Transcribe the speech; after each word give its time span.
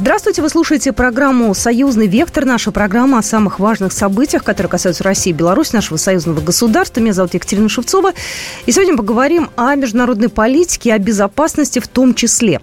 Здравствуйте, 0.00 0.42
вы 0.42 0.48
слушаете 0.48 0.92
программу 0.92 1.52
«Союзный 1.54 2.06
вектор». 2.06 2.44
Наша 2.44 2.70
программа 2.70 3.18
о 3.18 3.22
самых 3.22 3.58
важных 3.58 3.92
событиях, 3.92 4.44
которые 4.44 4.70
касаются 4.70 5.02
России 5.02 5.30
и 5.30 5.32
Беларуси, 5.32 5.74
нашего 5.74 5.96
союзного 5.96 6.40
государства. 6.40 7.00
Меня 7.00 7.12
зовут 7.12 7.34
Екатерина 7.34 7.68
Шевцова. 7.68 8.12
И 8.66 8.70
сегодня 8.70 8.96
поговорим 8.96 9.50
о 9.56 9.74
международной 9.74 10.28
политике, 10.28 10.94
о 10.94 11.00
безопасности 11.00 11.80
в 11.80 11.88
том 11.88 12.14
числе. 12.14 12.60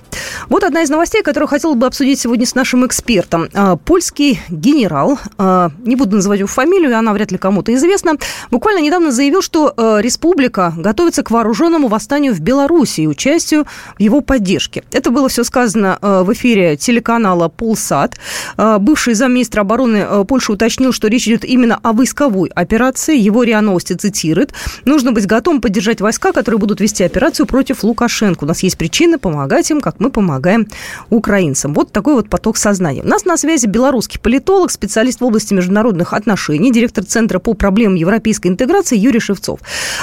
Вот 0.47 0.63
одна 0.63 0.83
из 0.83 0.89
новостей, 0.89 1.23
которую 1.23 1.49
хотела 1.49 1.73
бы 1.73 1.85
обсудить 1.85 2.21
сегодня 2.21 2.45
с 2.45 2.55
нашим 2.55 2.85
экспертом. 2.87 3.49
А, 3.53 3.75
польский 3.75 4.39
генерал, 4.47 5.19
а, 5.37 5.71
не 5.83 5.97
буду 5.97 6.15
называть 6.15 6.39
его 6.39 6.47
фамилию, 6.47 6.97
она 6.97 7.11
вряд 7.11 7.33
ли 7.33 7.37
кому-то 7.37 7.73
известна, 7.73 8.13
буквально 8.49 8.79
недавно 8.79 9.11
заявил, 9.11 9.41
что 9.41 9.73
а, 9.75 9.97
республика 9.97 10.73
готовится 10.77 11.21
к 11.21 11.31
вооруженному 11.31 11.89
восстанию 11.89 12.33
в 12.33 12.39
Беларуси 12.39 13.01
и 13.01 13.07
участию 13.07 13.65
в 13.97 13.99
его 13.99 14.21
поддержке. 14.21 14.85
Это 14.93 15.11
было 15.11 15.27
все 15.27 15.43
сказано 15.43 15.97
в 16.01 16.31
эфире 16.31 16.77
телеканала 16.77 17.24
телеканала 17.25 17.49
«Полсат». 17.49 18.15
А, 18.57 18.79
бывший 18.79 19.13
замминистра 19.13 19.61
обороны 19.61 20.05
а, 20.07 20.23
Польши 20.23 20.51
уточнил, 20.51 20.93
что 20.93 21.07
речь 21.07 21.27
идет 21.27 21.43
именно 21.43 21.79
о 21.81 21.93
войсковой 21.93 22.49
операции. 22.55 23.17
Его 23.17 23.43
РИА 23.43 23.61
Новости 23.61 23.93
цитирует. 23.93 24.53
«Нужно 24.85 25.11
быть 25.11 25.25
готовым 25.25 25.61
поддержать 25.61 26.01
войска, 26.01 26.31
которые 26.31 26.59
будут 26.59 26.81
вести 26.81 27.03
операцию 27.03 27.45
против 27.45 27.83
Лукашенко. 27.83 28.43
У 28.43 28.47
нас 28.47 28.63
есть 28.63 28.77
причины 28.77 29.17
помогать 29.17 29.71
им, 29.71 29.81
как 29.81 29.99
мы 29.99 30.09
помогаем 30.09 30.67
украинцам». 31.09 31.73
Вот 31.73 31.91
такой 31.91 32.15
вот 32.15 32.29
поток 32.29 32.57
сознания. 32.57 33.01
У 33.03 33.07
нас 33.07 33.25
на 33.25 33.37
связи 33.37 33.67
белорусский 33.67 34.19
политолог, 34.19 34.71
специалист 34.71 35.21
в 35.21 35.25
области 35.25 35.53
международных 35.53 36.13
отношений, 36.13 36.71
директор 36.71 37.03
Центра 37.03 37.39
по 37.39 37.53
проблемам 37.53 37.95
европейской 37.95 38.47
интеграции 38.47 38.97
Юрий 38.97 39.19
Шевцов. 39.19 39.59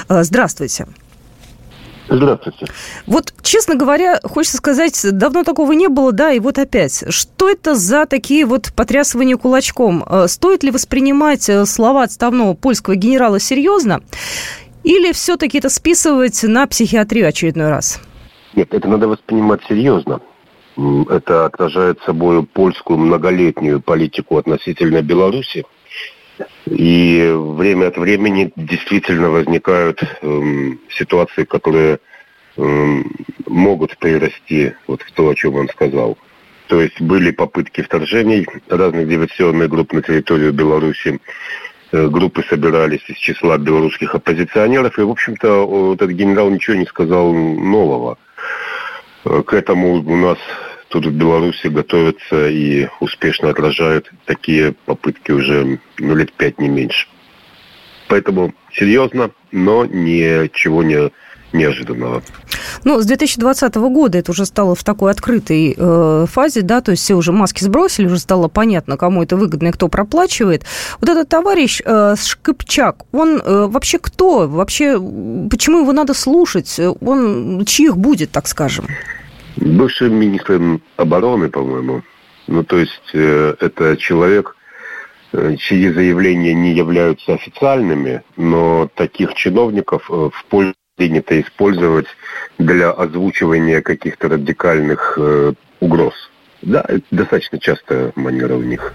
А, 0.09 0.25
здравствуйте. 0.25 0.87
Здравствуйте. 2.17 2.67
Вот, 3.07 3.33
честно 3.43 3.75
говоря, 3.75 4.21
хочется 4.23 4.59
сказать, 4.59 5.01
давно 5.13 5.45
такого 5.45 5.73
не 5.73 5.89
было, 5.89 6.13
да, 6.13 6.33
и 6.33 6.41
вот 6.41 6.59
опять. 6.59 7.05
Что 7.09 7.49
это 7.49 7.75
за 7.75 8.07
такие 8.07 8.45
вот 8.45 8.73
потрясывания 8.77 9.37
кулачком? 9.37 10.05
Э, 10.09 10.27
стоит 10.29 10.63
ли 10.63 10.71
воспринимать 10.71 11.49
э, 11.49 11.65
слова 11.65 12.03
отставного 12.03 12.55
польского 12.55 12.97
генерала 12.97 13.41
серьезно? 13.41 14.01
Или 14.85 15.13
все-таки 15.13 15.59
это 15.59 15.71
списывать 15.71 16.43
на 16.43 16.67
психиатрию 16.67 17.29
очередной 17.29 17.71
раз? 17.71 18.01
Нет, 18.55 18.75
это 18.75 18.89
надо 18.89 19.09
воспринимать 19.09 19.61
серьезно. 19.69 20.21
Это 21.09 21.47
отражает 21.47 22.01
собой 22.05 22.45
польскую 22.45 22.99
многолетнюю 22.99 23.81
политику 23.81 24.39
относительно 24.39 25.03
Беларуси. 25.03 25.65
И 26.67 27.31
время 27.35 27.89
от 27.89 27.97
времени 27.97 28.53
действительно 28.57 29.31
возникают 29.31 30.03
эм, 30.23 30.81
ситуации, 30.91 31.45
которые 31.45 31.99
могут 32.57 33.97
перерасти 33.99 34.75
вот 34.87 35.03
в 35.03 35.13
то, 35.13 35.29
о 35.29 35.35
чем 35.35 35.55
он 35.55 35.69
сказал. 35.69 36.19
То 36.69 36.81
есть 36.81 37.01
были 37.01 37.31
попытки 37.31 37.83
вторжений 37.83 38.47
разных 38.69 39.07
диверсионных 39.09 39.69
групп 39.69 39.93
на 39.93 40.03
территорию 40.03 40.53
Беларуси. 40.53 41.21
Э, 41.93 42.09
группы 42.09 42.43
собирались 42.49 43.05
из 43.09 43.17
числа 43.17 43.59
белорусских 43.59 44.15
оппозиционеров. 44.15 44.99
И, 44.99 45.03
в 45.03 45.11
общем-то, 45.11 45.93
этот 45.95 46.11
генерал 46.11 46.49
ничего 46.49 46.77
не 46.77 46.87
сказал 46.87 47.33
нового. 47.33 48.17
Э, 49.25 49.43
к 49.43 49.53
этому 49.53 49.97
у 49.97 50.17
нас 50.17 50.39
тут 50.89 51.05
в 51.05 51.13
Беларуси 51.13 51.67
готовятся 51.67 52.49
и 52.49 52.89
успешно 53.01 53.51
отражают 53.51 54.11
такие 54.25 54.73
попытки 54.87 55.33
уже 55.33 55.79
ну, 55.99 56.15
лет 56.15 56.33
пять, 56.33 56.59
не 56.59 56.69
меньше. 56.69 57.07
Поэтому 58.09 58.55
серьезно, 58.73 59.31
но 59.51 59.85
ничего 59.85 60.83
не 60.83 61.11
неожиданного. 61.53 62.23
Ну, 62.85 63.01
с 63.01 63.07
2020 63.07 63.75
года 63.77 64.19
это 64.19 64.31
уже 64.33 64.47
стало 64.47 64.75
в 64.75 64.85
такой 64.85 65.11
открытой 65.11 65.75
э, 65.77 66.27
фазе, 66.29 66.63
да, 66.63 66.81
то 66.81 66.93
есть 66.93 67.03
все 67.03 67.15
уже 67.15 67.33
маски 67.33 67.63
сбросили, 67.63 68.07
уже 68.07 68.19
стало 68.19 68.49
понятно, 68.49 68.97
кому 68.97 69.23
это 69.23 69.37
выгодно 69.37 69.69
и 69.69 69.73
кто 69.73 69.89
проплачивает. 69.89 70.65
Вот 71.01 71.09
этот 71.09 71.29
товарищ 71.29 71.81
э, 71.85 72.15
Шкипчак, 72.17 73.03
он 73.13 73.41
э, 73.45 73.67
вообще 73.67 73.99
кто? 73.99 74.49
Вообще, 74.49 74.93
почему 75.51 75.81
его 75.81 75.93
надо 75.93 76.15
слушать? 76.15 76.81
Он 77.01 77.65
чьих 77.65 77.97
будет, 77.97 78.31
так 78.31 78.47
скажем? 78.47 78.87
бывшим 79.57 80.15
министром 80.15 80.83
обороны, 80.97 81.49
по-моему. 81.49 82.03
Ну, 82.47 82.65
то 82.65 82.79
есть 82.79 83.11
э, 83.15 83.55
это 83.61 83.97
человек, 83.97 84.57
э, 85.33 85.57
чьи 85.57 85.93
заявления 85.93 86.55
не 86.55 86.73
являются 86.73 87.35
официальными, 87.35 88.23
но 88.37 88.89
таких 88.95 89.35
чиновников 89.35 90.11
э, 90.11 90.31
в 90.33 90.45
Польше 90.49 90.75
принято 91.03 91.41
использовать 91.41 92.07
для 92.59 92.93
озвучивания 92.93 93.83
каких-то 93.83 94.29
радикальных 94.29 95.15
э, 95.17 95.53
угроз. 95.81 96.15
Да, 96.63 96.85
это 96.87 97.03
достаточно 97.11 97.59
частая 97.59 98.13
манера 98.15 98.55
у 98.55 98.63
них. 98.63 98.95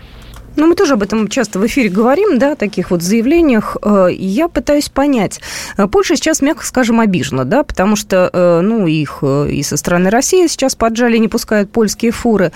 Ну, 0.58 0.66
мы 0.66 0.74
тоже 0.74 0.94
об 0.94 1.04
этом 1.04 1.28
часто 1.28 1.60
в 1.60 1.68
эфире 1.68 1.88
говорим, 1.90 2.40
да, 2.40 2.54
о 2.54 2.56
таких 2.56 2.90
вот 2.90 3.04
заявлениях. 3.04 3.78
Э, 3.84 4.08
я 4.12 4.48
пытаюсь 4.48 4.90
понять. 4.90 5.40
Э, 5.78 5.86
Польша 5.86 6.16
сейчас, 6.16 6.42
мягко 6.42 6.66
скажем, 6.66 7.00
обижена, 7.00 7.44
да, 7.44 7.62
потому 7.62 7.96
что, 7.96 8.28
э, 8.34 8.62
ну, 8.62 8.88
их 8.88 9.24
и 9.24 9.62
со 9.62 9.78
стороны 9.78 10.10
России 10.10 10.48
сейчас 10.48 10.74
поджали, 10.74 11.18
не 11.18 11.28
пускают 11.28 11.72
польские 11.72 12.12
фуры. 12.12 12.52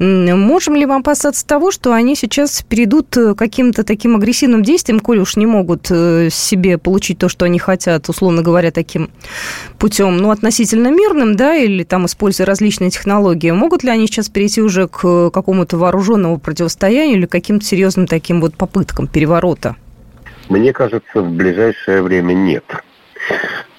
Можем 0.00 0.74
ли 0.74 0.84
вам 0.84 1.02
опасаться 1.02 1.46
того, 1.46 1.70
что 1.70 1.92
они 1.92 2.16
сейчас 2.16 2.62
перейдут 2.68 3.16
каким-то 3.36 3.84
таким 3.84 4.16
агрессивным 4.16 4.64
действиям, 4.64 4.98
коли 4.98 5.20
уж 5.20 5.36
не 5.36 5.46
могут 5.46 5.86
себе 5.86 6.76
получить 6.76 7.18
то, 7.18 7.28
что 7.28 7.44
они 7.44 7.60
хотят, 7.60 8.08
условно 8.08 8.42
говоря, 8.42 8.72
таким 8.72 9.10
путем, 9.78 10.16
ну, 10.16 10.30
относительно 10.30 10.88
мирным, 10.88 11.36
да, 11.36 11.54
или 11.54 11.84
там 11.84 12.06
используя 12.06 12.46
различные 12.46 12.90
технологии, 12.90 13.52
могут 13.52 13.84
ли 13.84 13.90
они 13.90 14.08
сейчас 14.08 14.28
перейти 14.28 14.60
уже 14.60 14.88
к 14.88 15.30
какому-то 15.30 15.76
вооруженному 15.76 16.38
противостоянию 16.38 17.18
или 17.18 17.26
каким-то 17.44 17.66
серьезным 17.66 18.06
таким 18.06 18.40
вот 18.40 18.56
попыткам 18.56 19.06
переворота? 19.06 19.76
Мне 20.48 20.72
кажется, 20.72 21.20
в 21.20 21.30
ближайшее 21.30 22.00
время 22.00 22.32
нет. 22.32 22.64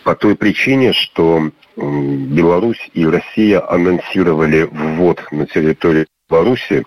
По 0.04 0.16
той 0.16 0.36
причине, 0.36 0.94
что 0.94 1.50
Беларусь 1.76 2.92
и 2.94 3.08
Россия 3.08 3.68
анонсировали 3.68 4.70
ввод 4.72 5.24
на 5.32 5.48
территорию 5.48 6.06
Беларуси 6.30 6.84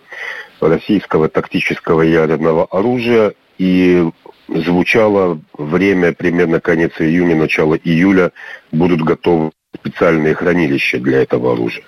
российского 0.61 1.29
тактического 1.29 2.03
ядерного 2.03 2.67
оружия 2.67 3.35
и 3.59 4.09
звучало 4.47 5.41
время 5.55 6.13
примерно 6.13 6.61
конец 6.61 6.93
июня, 7.01 7.35
начало 7.35 7.75
июля 7.75 8.31
будут 8.71 9.03
готовы 9.03 9.51
специальные 9.75 10.35
хранилища 10.35 11.01
для 11.01 11.23
этого 11.23 11.55
оружия. 11.55 11.85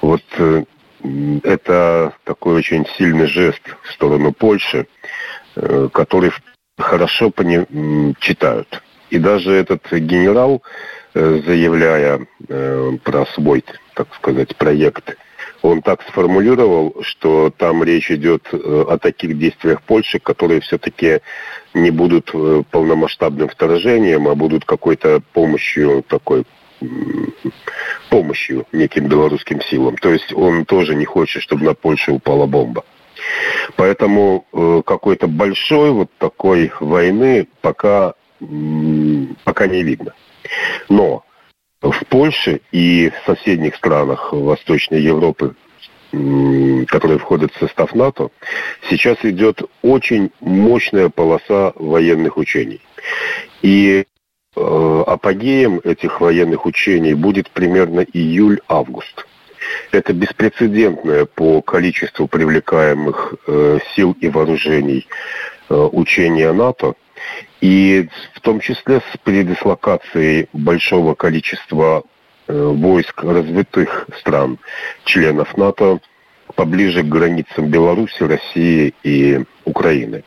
Вот 0.00 0.22
э, 0.38 0.62
это 1.42 2.14
такой 2.24 2.54
очень 2.54 2.86
сильный 2.96 3.26
жест 3.26 3.62
в 3.82 3.92
сторону 3.92 4.32
Польши, 4.32 4.86
э, 5.54 5.88
который 5.92 6.32
хорошо 6.78 7.30
читают. 8.20 8.82
И 9.10 9.18
даже 9.18 9.52
этот 9.52 9.90
генерал, 9.92 10.62
э, 11.14 11.40
заявляя 11.46 12.26
э, 12.48 12.92
про 13.04 13.26
свой, 13.26 13.64
так 13.94 14.08
сказать, 14.14 14.56
проект, 14.56 15.16
он 15.62 15.82
так 15.82 16.02
сформулировал, 16.02 16.96
что 17.02 17.52
там 17.56 17.82
речь 17.82 18.10
идет 18.10 18.46
о 18.52 18.98
таких 18.98 19.36
действиях 19.38 19.82
Польши, 19.82 20.18
которые 20.18 20.60
все-таки 20.60 21.20
не 21.74 21.90
будут 21.90 22.30
полномасштабным 22.70 23.48
вторжением, 23.48 24.28
а 24.28 24.34
будут 24.34 24.64
какой-то 24.64 25.22
помощью 25.32 26.04
такой 26.06 26.44
помощью 28.10 28.66
неким 28.72 29.08
белорусским 29.08 29.60
силам. 29.62 29.96
То 29.96 30.12
есть 30.12 30.32
он 30.32 30.64
тоже 30.64 30.94
не 30.94 31.04
хочет, 31.04 31.42
чтобы 31.42 31.64
на 31.64 31.74
Польшу 31.74 32.14
упала 32.14 32.46
бомба. 32.46 32.84
Поэтому 33.76 34.46
э, 34.52 34.82
какой-то 34.84 35.26
большой 35.26 35.90
вот 35.90 36.10
такой 36.18 36.70
войны 36.80 37.48
пока, 37.60 38.14
пока 39.44 39.66
не 39.66 39.82
видно. 39.82 40.12
Но 40.88 41.24
в 41.80 42.04
Польше 42.06 42.60
и 42.72 43.10
в 43.10 43.26
соседних 43.26 43.76
странах 43.76 44.32
Восточной 44.32 45.00
Европы, 45.00 45.54
которые 46.10 47.18
входят 47.18 47.52
в 47.54 47.58
состав 47.58 47.94
НАТО, 47.94 48.30
сейчас 48.88 49.18
идет 49.22 49.62
очень 49.82 50.30
мощная 50.40 51.08
полоса 51.08 51.72
военных 51.74 52.36
учений. 52.36 52.80
И 53.62 54.04
апогеем 54.56 55.80
этих 55.84 56.20
военных 56.20 56.66
учений 56.66 57.14
будет 57.14 57.50
примерно 57.50 58.00
июль-август. 58.00 59.26
Это 59.92 60.12
беспрецедентное 60.12 61.26
по 61.26 61.60
количеству 61.60 62.26
привлекаемых 62.26 63.34
э, 63.46 63.78
сил 63.94 64.16
и 64.20 64.28
вооружений 64.28 65.06
э, 65.68 65.74
учения 65.74 66.52
НАТО, 66.52 66.94
и 67.60 68.08
в 68.34 68.40
том 68.40 68.60
числе 68.60 69.00
с 69.12 69.18
передислокацией 69.24 70.48
большого 70.52 71.14
количества 71.14 72.04
войск 72.48 73.24
развитых 73.24 74.06
стран, 74.20 74.58
членов 75.04 75.56
НАТО 75.56 75.98
поближе 76.54 77.02
к 77.02 77.08
границам 77.08 77.68
Беларуси, 77.68 78.22
России 78.22 78.94
и 79.02 79.42
Украины. 79.64 80.22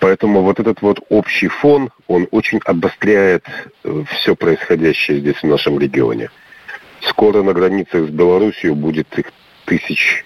Поэтому 0.00 0.42
вот 0.42 0.60
этот 0.60 0.82
вот 0.82 1.00
общий 1.08 1.48
фон, 1.48 1.90
он 2.06 2.28
очень 2.30 2.60
обостряет 2.64 3.44
э, 3.84 4.04
все 4.10 4.34
происходящее 4.34 5.20
здесь 5.20 5.36
в 5.36 5.44
нашем 5.44 5.78
регионе. 5.78 6.30
Скоро 7.02 7.42
на 7.42 7.52
границах 7.52 8.08
с 8.08 8.10
Белоруссией 8.10 8.74
будет 8.74 9.18
их 9.18 9.32
тысяч 9.64 10.24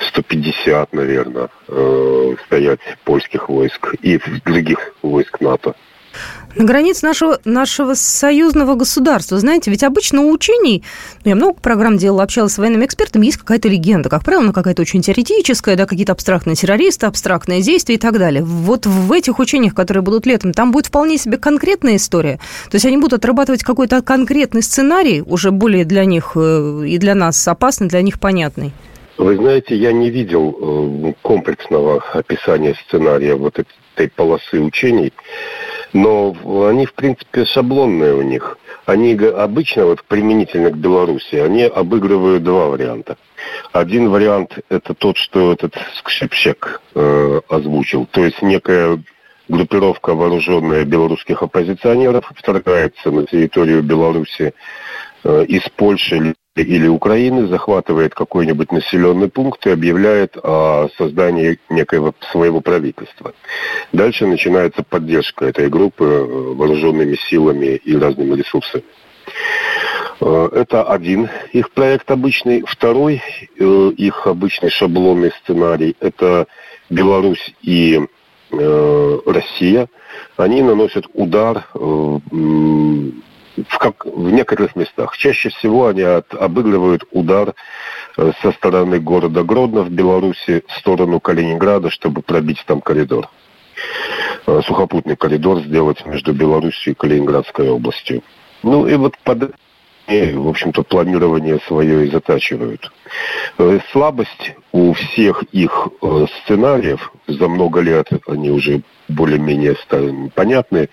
150, 0.00 0.92
наверное, 0.92 1.48
э, 1.68 2.34
стоять 2.46 2.80
польских 3.04 3.48
войск 3.48 3.94
и 4.00 4.20
других 4.44 4.94
войск 5.02 5.40
НАТО. 5.40 5.74
На 6.56 6.64
границе 6.64 7.06
нашего, 7.06 7.38
нашего 7.44 7.94
союзного 7.94 8.74
государства. 8.74 9.38
Знаете, 9.38 9.70
ведь 9.70 9.84
обычно 9.84 10.22
у 10.22 10.32
учений, 10.32 10.82
ну, 11.24 11.30
я 11.30 11.36
много 11.36 11.60
программ 11.60 11.98
делала, 11.98 12.22
общалась 12.22 12.54
с 12.54 12.58
военными 12.58 12.84
экспертами, 12.84 13.26
есть 13.26 13.36
какая-то 13.36 13.68
легенда. 13.68 14.08
Как 14.08 14.24
правило, 14.24 14.44
она 14.44 14.52
какая-то 14.52 14.82
очень 14.82 15.02
теоретическая, 15.02 15.76
да, 15.76 15.86
какие-то 15.86 16.12
абстрактные 16.12 16.56
террористы, 16.56 17.06
абстрактные 17.06 17.62
действия 17.62 17.96
и 17.96 17.98
так 17.98 18.18
далее. 18.18 18.42
Вот 18.42 18.86
в 18.86 19.12
этих 19.12 19.38
учениях, 19.38 19.74
которые 19.74 20.02
будут 20.02 20.26
летом, 20.26 20.52
там 20.52 20.72
будет 20.72 20.86
вполне 20.86 21.18
себе 21.18 21.36
конкретная 21.36 21.96
история. 21.96 22.40
То 22.70 22.76
есть 22.76 22.86
они 22.86 22.96
будут 22.96 23.14
отрабатывать 23.14 23.62
какой-то 23.62 24.02
конкретный 24.02 24.62
сценарий, 24.62 25.22
уже 25.22 25.50
более 25.50 25.84
для 25.84 26.04
них 26.04 26.32
э, 26.34 26.84
и 26.86 26.98
для 26.98 27.14
нас 27.14 27.46
опасный, 27.46 27.88
для 27.88 28.02
них 28.02 28.18
понятный. 28.18 28.72
Вы 29.18 29.36
знаете, 29.36 29.76
я 29.76 29.92
не 29.92 30.10
видел 30.10 30.56
э, 30.60 31.12
комплексного 31.22 32.02
описания 32.12 32.74
сценария 32.86 33.34
вот 33.34 33.58
этой 33.58 34.08
полосы 34.10 34.60
учений, 34.60 35.12
но 35.92 36.34
они, 36.66 36.86
в 36.86 36.94
принципе, 36.94 37.44
шаблонные 37.44 38.14
у 38.14 38.22
них. 38.22 38.58
Они 38.86 39.14
обычно, 39.14 39.86
вот 39.86 40.04
применительно 40.04 40.70
к 40.70 40.76
Беларуси, 40.76 41.36
они 41.36 41.64
обыгрывают 41.64 42.42
два 42.42 42.68
варианта. 42.68 43.16
Один 43.72 44.08
вариант– 44.10 44.58
это 44.68 44.94
тот, 44.94 45.16
что 45.16 45.52
этот 45.52 45.74
Скрипщик 45.96 46.80
э, 46.94 47.40
озвучил, 47.48 48.06
то 48.10 48.24
есть 48.24 48.42
некая 48.42 49.02
группировка 49.48 50.14
вооруженная 50.14 50.84
белорусских 50.84 51.42
оппозиционеров 51.42 52.30
вторгается 52.34 53.10
на 53.10 53.26
территорию 53.26 53.82
Беларуси 53.82 54.52
э, 55.24 55.44
из 55.46 55.62
Польши 55.76 56.34
Украины 56.88 57.46
захватывает 57.46 58.14
какой-нибудь 58.14 58.72
населенный 58.72 59.28
пункт 59.28 59.66
и 59.66 59.70
объявляет 59.70 60.36
о 60.42 60.88
создании 60.96 61.58
некоего 61.68 62.14
своего 62.32 62.60
правительства. 62.60 63.32
Дальше 63.92 64.26
начинается 64.26 64.82
поддержка 64.82 65.46
этой 65.46 65.68
группы 65.68 66.04
э, 66.04 66.24
вооруженными 66.24 67.16
силами 67.28 67.76
и 67.76 67.96
разными 67.96 68.34
ресурсами. 68.34 68.82
Э, 70.20 70.48
это 70.52 70.82
один 70.82 71.28
их 71.52 71.70
проект 71.70 72.10
обычный. 72.10 72.64
Второй 72.66 73.22
э, 73.58 73.90
их 73.96 74.26
обычный 74.26 74.70
шаблонный 74.70 75.30
сценарий– 75.42 75.96
это 76.00 76.46
Беларусь 76.90 77.54
и 77.62 78.00
Россия. 78.50 79.88
Они 80.38 80.62
наносят 80.62 81.04
удар 81.12 81.66
в, 83.68 83.78
как, 83.78 84.04
в 84.04 84.30
некоторых 84.30 84.76
местах. 84.76 85.16
Чаще 85.16 85.48
всего 85.50 85.86
они 85.86 86.02
от, 86.02 86.34
обыгрывают 86.34 87.04
удар 87.10 87.54
э, 88.16 88.32
со 88.42 88.52
стороны 88.52 89.00
города 89.00 89.42
Гродно 89.42 89.82
в 89.82 89.90
Беларуси 89.90 90.62
в 90.66 90.72
сторону 90.78 91.20
Калининграда, 91.20 91.90
чтобы 91.90 92.22
пробить 92.22 92.62
там 92.66 92.80
коридор. 92.80 93.28
Э, 94.46 94.60
сухопутный 94.64 95.16
коридор 95.16 95.60
сделать 95.60 96.04
между 96.06 96.32
Беларусью 96.32 96.92
и 96.92 96.96
Калининградской 96.96 97.68
областью. 97.68 98.22
Ну 98.62 98.86
и 98.86 98.94
вот 98.96 99.16
под 99.24 99.54
в 100.08 100.48
общем-то, 100.48 100.82
планирование 100.84 101.60
свое 101.66 102.06
и 102.06 102.10
затачивают. 102.10 102.90
Э, 103.58 103.78
слабость 103.92 104.54
у 104.72 104.94
всех 104.94 105.42
их 105.52 105.88
э, 106.00 106.26
сценариев, 106.42 107.12
за 107.26 107.46
много 107.46 107.80
лет 107.80 108.08
они 108.26 108.50
уже 108.50 108.82
более-менее 109.08 109.76
понятны, 110.34 110.88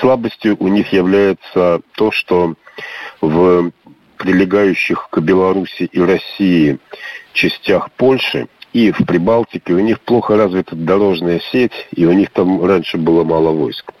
слабостью 0.00 0.56
у 0.60 0.68
них 0.68 0.92
является 0.92 1.80
то, 1.96 2.10
что 2.10 2.54
в 3.22 3.70
прилегающих 4.18 5.08
к 5.10 5.18
Беларуси 5.20 5.84
и 5.84 6.00
России 6.00 6.78
частях 7.32 7.90
Польши 7.92 8.48
и 8.74 8.92
в 8.92 8.98
Прибалтике 9.06 9.72
у 9.72 9.80
них 9.80 10.00
плохо 10.00 10.36
развита 10.36 10.76
дорожная 10.76 11.40
сеть, 11.50 11.88
и 11.92 12.04
у 12.04 12.12
них 12.12 12.30
там 12.30 12.62
раньше 12.64 12.98
было 12.98 13.24
мало 13.24 13.50
войск. 13.50 13.92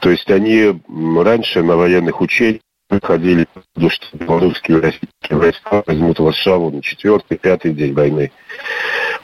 То 0.00 0.10
есть 0.10 0.30
они 0.30 0.80
раньше 0.88 1.62
на 1.62 1.76
военных 1.76 2.20
учениях 2.20 2.62
выходили, 2.92 3.46
что 3.88 4.16
белорусские 4.16 4.78
и 4.78 4.80
российские 4.80 5.38
войска 5.38 5.82
возьмут 5.86 6.18
Варшаву 6.18 6.70
на 6.70 6.82
четвертый, 6.82 7.38
пятый 7.38 7.72
день 7.72 7.94
войны. 7.94 8.30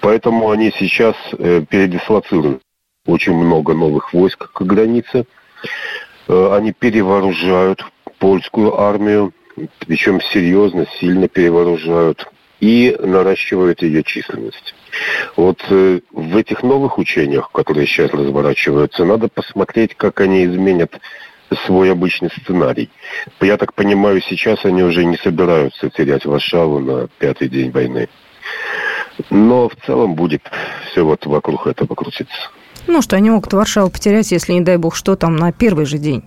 Поэтому 0.01 0.51
они 0.51 0.73
сейчас 0.77 1.15
э, 1.33 1.63
передислоцируют 1.69 2.63
очень 3.07 3.35
много 3.35 3.75
новых 3.75 4.13
войск 4.13 4.51
к 4.53 4.63
границе. 4.63 5.27
Э, 6.29 6.57
они 6.57 6.73
перевооружают 6.73 7.85
польскую 8.19 8.81
армию, 8.81 9.33
причем 9.81 10.21
серьезно, 10.21 10.87
сильно 10.99 11.29
перевооружают 11.29 12.27
и 12.61 12.97
наращивают 12.99 13.83
ее 13.83 14.03
численность. 14.03 14.75
Вот 15.37 15.63
э, 15.69 16.01
в 16.11 16.37
этих 16.37 16.63
новых 16.63 16.99
учениях, 16.99 17.51
которые 17.53 17.87
сейчас 17.87 18.11
разворачиваются, 18.13 19.05
надо 19.05 19.29
посмотреть, 19.29 19.95
как 19.95 20.21
они 20.21 20.45
изменят 20.45 20.99
свой 21.67 21.93
обычный 21.93 22.31
сценарий. 22.31 22.91
Я 23.41 23.57
так 23.57 23.75
понимаю, 23.75 24.21
сейчас 24.21 24.65
они 24.65 24.83
уже 24.83 25.05
не 25.05 25.17
собираются 25.17 25.91
терять 25.91 26.25
Варшаву 26.25 26.81
на 26.81 27.09
пятый 27.19 27.49
день 27.49 27.71
войны. 27.71 28.09
Но 29.31 29.69
в 29.69 29.77
целом 29.87 30.15
будет 30.15 30.43
все 30.91 31.05
вот 31.05 31.27
вокруг 31.27 31.67
этого 31.67 31.95
крутиться. 31.95 32.51
Ну, 32.89 33.03
что 33.03 33.17
они 33.17 33.31
могут 33.31 33.53
Варшаву 33.53 33.91
потерять, 33.91 34.33
если, 34.33 34.55
не 34.55 34.63
дай 34.63 34.79
бог, 34.79 34.97
что 34.97 35.15
там 35.15 35.37
на 35.37 35.53
первый 35.53 35.85
же 35.85 35.99
день. 35.99 36.25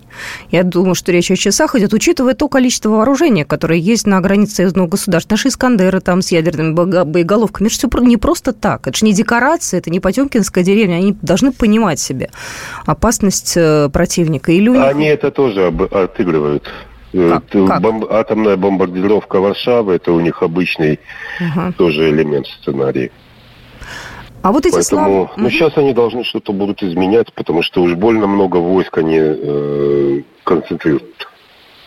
Я 0.52 0.64
думаю, 0.64 0.94
что 0.94 1.12
речь 1.12 1.32
о 1.32 1.36
часах 1.36 1.76
идет, 1.76 1.92
учитывая 1.94 2.36
то 2.36 2.48
количество 2.48 2.90
вооружения, 2.90 3.46
которое 3.46 3.80
есть 3.80 4.06
на 4.06 4.22
границе 4.22 4.56
союзного 4.56 4.88
государства. 4.88 5.34
Наши 5.34 5.48
«Искандеры» 5.48 6.00
там 6.02 6.22
с 6.22 6.32
ядерными 6.32 6.74
боеголовками. 7.04 7.68
Это 7.68 7.74
же 7.74 7.90
все 7.90 8.00
не 8.02 8.18
просто 8.18 8.54
так. 8.54 8.88
Это 8.88 8.96
же 8.96 9.06
не 9.06 9.14
декорация, 9.14 9.80
это 9.80 9.90
не 9.90 10.00
Потемкинская 10.00 10.64
деревня. 10.64 10.96
Они 10.96 11.18
должны 11.22 11.52
понимать 11.52 12.00
себе 12.00 12.30
опасность 12.86 13.54
э, 13.56 13.90
противника. 13.90 14.52
Или 14.52 14.70
них... 14.70 14.84
Они 14.84 15.08
это 15.08 15.32
тоже 15.32 15.68
отыгрывают. 15.68 16.70
Э, 17.14 17.40
как? 17.68 17.82
Бом... 17.82 18.06
Атомная 18.10 18.56
бомбардировка 18.56 19.40
Варшавы– 19.40 19.94
это 19.96 20.12
у 20.12 20.20
них 20.20 20.44
обычный 20.44 21.00
угу. 21.40 21.74
тоже 21.74 22.10
элемент 22.10 22.48
сценария. 22.48 23.12
А 24.44 24.52
вот 24.52 24.66
эти 24.66 24.74
Поэтому, 24.74 25.06
слова... 25.06 25.32
Ну, 25.38 25.50
сейчас 25.50 25.78
они 25.78 25.94
должны 25.94 26.24
что-то 26.24 26.54
будут 26.54 26.82
изменять, 26.82 27.32
потому 27.34 27.62
что 27.62 27.84
уж 27.84 27.94
больно 27.94 28.28
много 28.28 28.58
войск 28.58 28.98
они 28.98 29.18
э, 29.20 30.22
концентрируют. 30.44 31.28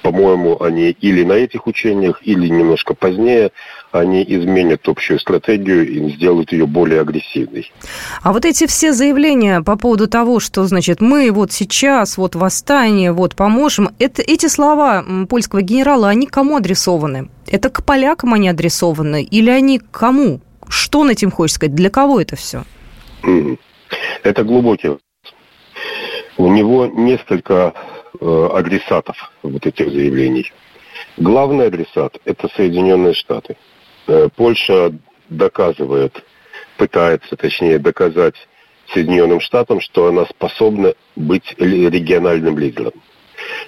По-моему, 0.03 0.63
они 0.63 0.91
или 0.91 1.25
на 1.25 1.33
этих 1.33 1.67
учениях, 1.67 2.21
или 2.23 2.49
немножко 2.49 2.93
позднее 2.95 3.53
они 3.91 4.23
изменят 4.23 4.87
общую 4.87 5.19
стратегию 5.19 5.89
и 5.89 6.11
сделают 6.11 6.53
ее 6.53 6.67
более 6.67 7.01
агрессивной. 7.01 7.73
А 8.23 8.35
вот 8.35 8.45
эти 8.45 8.67
все 8.67 8.93
заявления 8.93 9.63
по 9.63 9.77
поводу 9.77 10.07
того, 10.07 10.41
что, 10.41 10.65
значит, 10.67 11.01
мы 11.01 11.31
вот 11.33 11.53
сейчас, 11.53 12.19
вот 12.19 12.35
восстание, 12.35 13.13
вот 13.13 13.35
поможем, 13.35 13.91
это, 13.99 14.21
эти 14.21 14.47
слова 14.47 15.03
польского 15.29 15.63
генерала, 15.63 16.11
они 16.11 16.27
кому 16.27 16.57
адресованы? 16.57 17.31
Это 17.47 17.71
к 17.71 17.83
полякам 17.83 18.35
они 18.35 18.51
адресованы 18.51 19.23
или 19.23 19.49
они 19.49 19.79
к 19.79 19.91
кому? 19.91 20.41
Что 20.69 21.01
он 21.01 21.11
этим 21.11 21.31
хочет 21.31 21.57
сказать? 21.57 21.75
Для 21.75 21.91
кого 21.91 22.21
это 22.21 22.37
все? 22.37 22.65
Это 24.23 24.45
глубокий. 24.45 24.99
У 26.37 26.49
него 26.49 26.87
несколько 26.87 27.75
э, 28.21 28.49
адресатов 28.53 29.33
вот 29.43 29.67
этих 29.67 29.91
заявлений. 29.91 30.53
Главный 31.17 31.69
адресат– 31.69 32.19
это 32.25 32.49
Соединенные 32.57 33.15
Штаты. 33.15 33.57
Э, 34.07 34.29
Польша 34.35 34.93
доказывает, 35.29 36.25
пытается, 36.77 37.37
точнее, 37.37 37.79
доказать 37.79 38.35
Соединенным 38.93 39.41
Штатам, 39.41 39.81
что 39.81 40.09
она 40.09 40.27
способна 40.27 40.95
быть 41.17 41.55
региональным 41.59 42.59
лидером. 42.59 42.93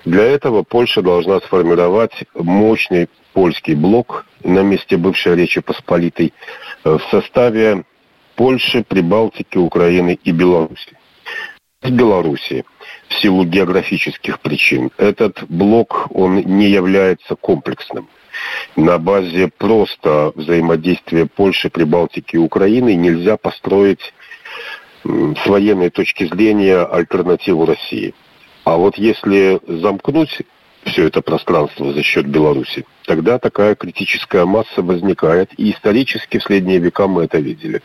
Для 0.05 0.25
этого 0.25 0.63
Польша 0.63 1.03
должна 1.03 1.41
сформировать 1.41 2.25
мощный 2.35 3.09
польский 3.37 3.75
блок 3.75 4.25
на 4.43 4.61
месте 4.61 4.97
бывшей 4.97 5.35
Речи 5.37 5.61
Посполитой 5.61 6.33
э, 6.85 6.97
в 6.97 7.03
составе 7.11 7.85
Польши, 8.35 8.83
Прибалтики, 8.83 9.59
Украины 9.59 10.19
и 10.25 10.33
Беларуси. 10.33 10.97
В 11.83 11.91
Беларуси 11.91 12.65
в 13.09 13.15
силу 13.21 13.45
географических 13.45 14.41
причин 14.41 14.91
этот 14.97 15.45
блок 15.51 16.07
он 16.15 16.37
не 16.37 16.69
является 16.69 17.37
комплексным. 17.37 18.09
На 18.75 18.97
базе 18.97 19.49
просто 19.49 20.33
взаимодействия 20.35 21.27
Польши, 21.27 21.69
Прибалтики 21.69 22.37
и 22.37 22.39
Украины 22.39 22.95
нельзя 22.95 23.37
построить 23.37 24.15
с 25.05 25.47
военной 25.47 25.91
точки 25.91 26.25
зрения 26.25 26.79
альтернативу 26.79 27.67
России. 27.67 28.15
А 28.65 28.79
вот 28.79 28.97
если 28.97 29.61
замкнуть 29.67 30.41
все 30.87 31.09
это 31.09 31.21
пространство 31.21 31.93
за 31.93 32.03
счет 32.03 32.27
Беларуси, 32.27 32.87
тогда 33.05 33.39
такая 33.39 33.75
критическая 33.75 34.45
масса 34.45 34.83
возникает. 34.83 35.51
И 35.59 35.73
исторически 35.73 36.39
в 36.39 36.45
средние 36.45 36.79
века 36.79 37.07
мы 37.07 37.25
это 37.25 37.39
видели. 37.39 37.83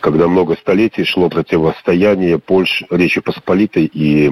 Когда 0.00 0.28
много 0.28 0.56
столетий 0.56 1.04
шло 1.04 1.28
противостояние 1.28 2.38
Польши, 2.38 2.86
Речи 2.90 3.20
Посполитой 3.20 3.84
и 3.86 4.30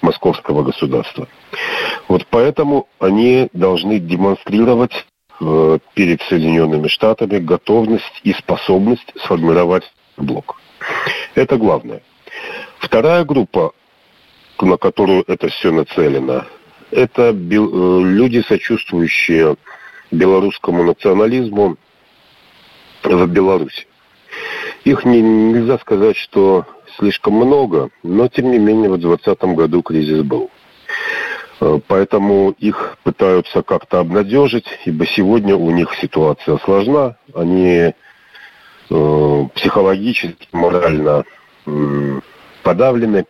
Московского 0.00 0.62
государства. 0.62 1.28
Вот 2.08 2.26
поэтому 2.30 2.88
они 2.98 3.48
должны 3.52 3.98
демонстрировать 3.98 5.06
э, 5.40 5.78
перед 5.94 6.22
Соединенными 6.22 6.88
Штатами 6.88 7.38
готовность 7.38 8.20
и 8.22 8.32
способность 8.32 9.12
сформировать 9.24 9.84
блок. 10.16 10.60
Это 11.34 11.56
главное. 11.56 12.02
Вторая 12.78 13.24
группа, 13.24 13.72
на 14.60 14.76
которую 14.76 15.24
это 15.26 15.48
все 15.48 15.70
нацелено, 15.72 16.46
это 16.90 17.30
э, 17.30 17.32
люди, 17.32 18.42
сочувствующие 18.46 19.56
белорусскому 20.10 20.82
национализму 20.82 21.76
в 23.02 23.26
Беларуси. 23.26 23.86
Их 24.84 25.04
не, 25.04 25.20
нельзя 25.20 25.78
сказать, 25.78 26.16
что 26.16 26.66
слишком 26.98 27.34
много, 27.34 27.90
но 28.02 28.28
тем 28.28 28.50
не 28.50 28.58
менее 28.58 28.90
в 28.90 28.98
2020 28.98 29.42
году 29.56 29.82
кризис 29.82 30.22
был. 30.22 30.50
Э, 31.60 31.78
поэтому 31.86 32.50
их 32.58 32.98
пытаются 33.02 33.62
как-то 33.62 34.00
обнадежить, 34.00 34.66
ибо 34.84 35.06
сегодня 35.06 35.56
у 35.56 35.70
них 35.70 35.94
ситуация 36.00 36.58
сложна. 36.58 37.16
Они 37.34 37.92
э, 38.90 39.46
психологически, 39.54 40.48
морально 40.52 41.24
э, 41.66 42.20
подавлены. 42.62 43.26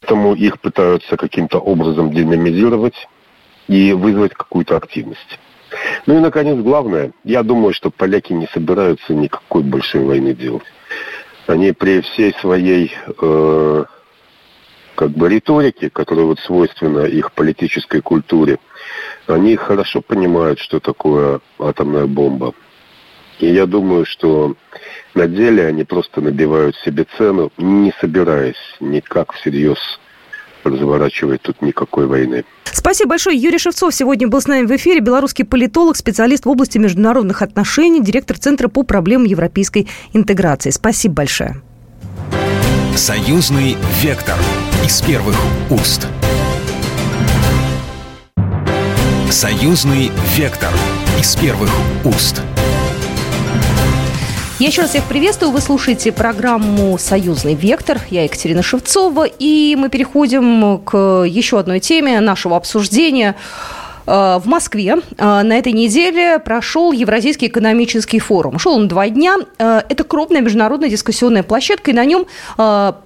Поэтому 0.00 0.34
их 0.34 0.60
пытаются 0.60 1.16
каким-то 1.16 1.58
образом 1.58 2.12
динамизировать 2.12 3.08
и 3.66 3.92
вызвать 3.92 4.32
какую-то 4.32 4.76
активность. 4.76 5.38
Ну 6.06 6.16
и, 6.16 6.20
наконец, 6.20 6.56
главное, 6.56 7.12
я 7.24 7.42
думаю, 7.42 7.74
что 7.74 7.90
поляки 7.90 8.32
не 8.32 8.46
собираются 8.46 9.12
никакой 9.12 9.62
большой 9.62 10.04
войны 10.04 10.34
делать. 10.34 10.62
Они 11.46 11.72
при 11.72 12.00
всей 12.00 12.32
своей 12.40 12.92
э, 13.20 13.84
как 14.94 15.10
бы 15.10 15.28
риторике, 15.28 15.90
которая 15.90 16.26
вот 16.26 16.40
свойственна 16.40 17.04
их 17.04 17.32
политической 17.32 18.00
культуре, 18.00 18.58
они 19.26 19.56
хорошо 19.56 20.00
понимают, 20.00 20.58
что 20.58 20.80
такое 20.80 21.40
атомная 21.58 22.06
бомба. 22.06 22.54
И 23.38 23.46
я 23.52 23.66
думаю, 23.66 24.04
что 24.04 24.54
на 25.14 25.26
деле 25.26 25.66
они 25.66 25.84
просто 25.84 26.20
набивают 26.20 26.76
себе 26.76 27.06
цену, 27.16 27.52
не 27.56 27.92
собираясь 28.00 28.56
никак 28.80 29.32
всерьез 29.32 29.78
разворачивать 30.64 31.42
тут 31.42 31.62
никакой 31.62 32.06
войны. 32.06 32.44
Спасибо 32.64 33.10
большое. 33.10 33.38
Юрий 33.38 33.58
Шевцов 33.58 33.94
сегодня 33.94 34.28
был 34.28 34.40
с 34.40 34.46
нами 34.46 34.66
в 34.66 34.76
эфире. 34.76 35.00
Белорусский 35.00 35.44
политолог, 35.44 35.96
специалист 35.96 36.44
в 36.44 36.48
области 36.48 36.78
международных 36.78 37.42
отношений, 37.42 38.02
директор 38.02 38.38
Центра 38.38 38.68
по 38.68 38.82
проблемам 38.82 39.24
европейской 39.24 39.88
интеграции. 40.12 40.70
Спасибо 40.70 41.14
большое. 41.14 41.62
Союзный 42.96 43.76
вектор 44.02 44.36
из 44.84 45.00
первых 45.02 45.36
уст. 45.70 46.08
Союзный 49.30 50.10
вектор 50.36 50.72
из 51.20 51.36
первых 51.36 51.70
уст. 52.04 52.42
Я 54.58 54.66
еще 54.66 54.80
раз 54.80 54.90
всех 54.90 55.04
приветствую. 55.04 55.52
Вы 55.52 55.60
слушаете 55.60 56.10
программу 56.10 56.98
«Союзный 56.98 57.54
вектор». 57.54 58.00
Я 58.10 58.24
Екатерина 58.24 58.60
Шевцова. 58.60 59.24
И 59.24 59.76
мы 59.78 59.88
переходим 59.88 60.78
к 60.78 61.22
еще 61.22 61.60
одной 61.60 61.78
теме 61.78 62.18
нашего 62.20 62.56
обсуждения– 62.56 63.36
в 64.08 64.46
Москве 64.46 64.96
э, 64.96 65.42
на 65.42 65.58
этой 65.58 65.72
неделе 65.72 66.38
прошел 66.38 66.92
Евразийский 66.92 67.48
экономический 67.48 68.18
форум. 68.18 68.58
Шел 68.58 68.74
он 68.74 68.88
два 68.88 69.08
дня. 69.10 69.36
Э, 69.58 69.82
это 69.86 70.02
крупная 70.04 70.40
международная 70.40 70.88
дискуссионная 70.88 71.42
площадка, 71.42 71.90
и 71.90 71.94
на 71.94 72.04
нем 72.04 72.26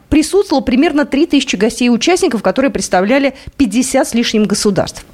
присутствовало 0.08 0.62
примерно 0.62 1.06
3000 1.06 1.56
гостей 1.56 1.86
и 1.86 1.90
участников, 1.90 2.42
которые 2.42 2.70
представляли 2.70 3.34
50 3.56 4.06
с 4.08 4.14
лишним 4.14 4.44
государств. 4.44 5.04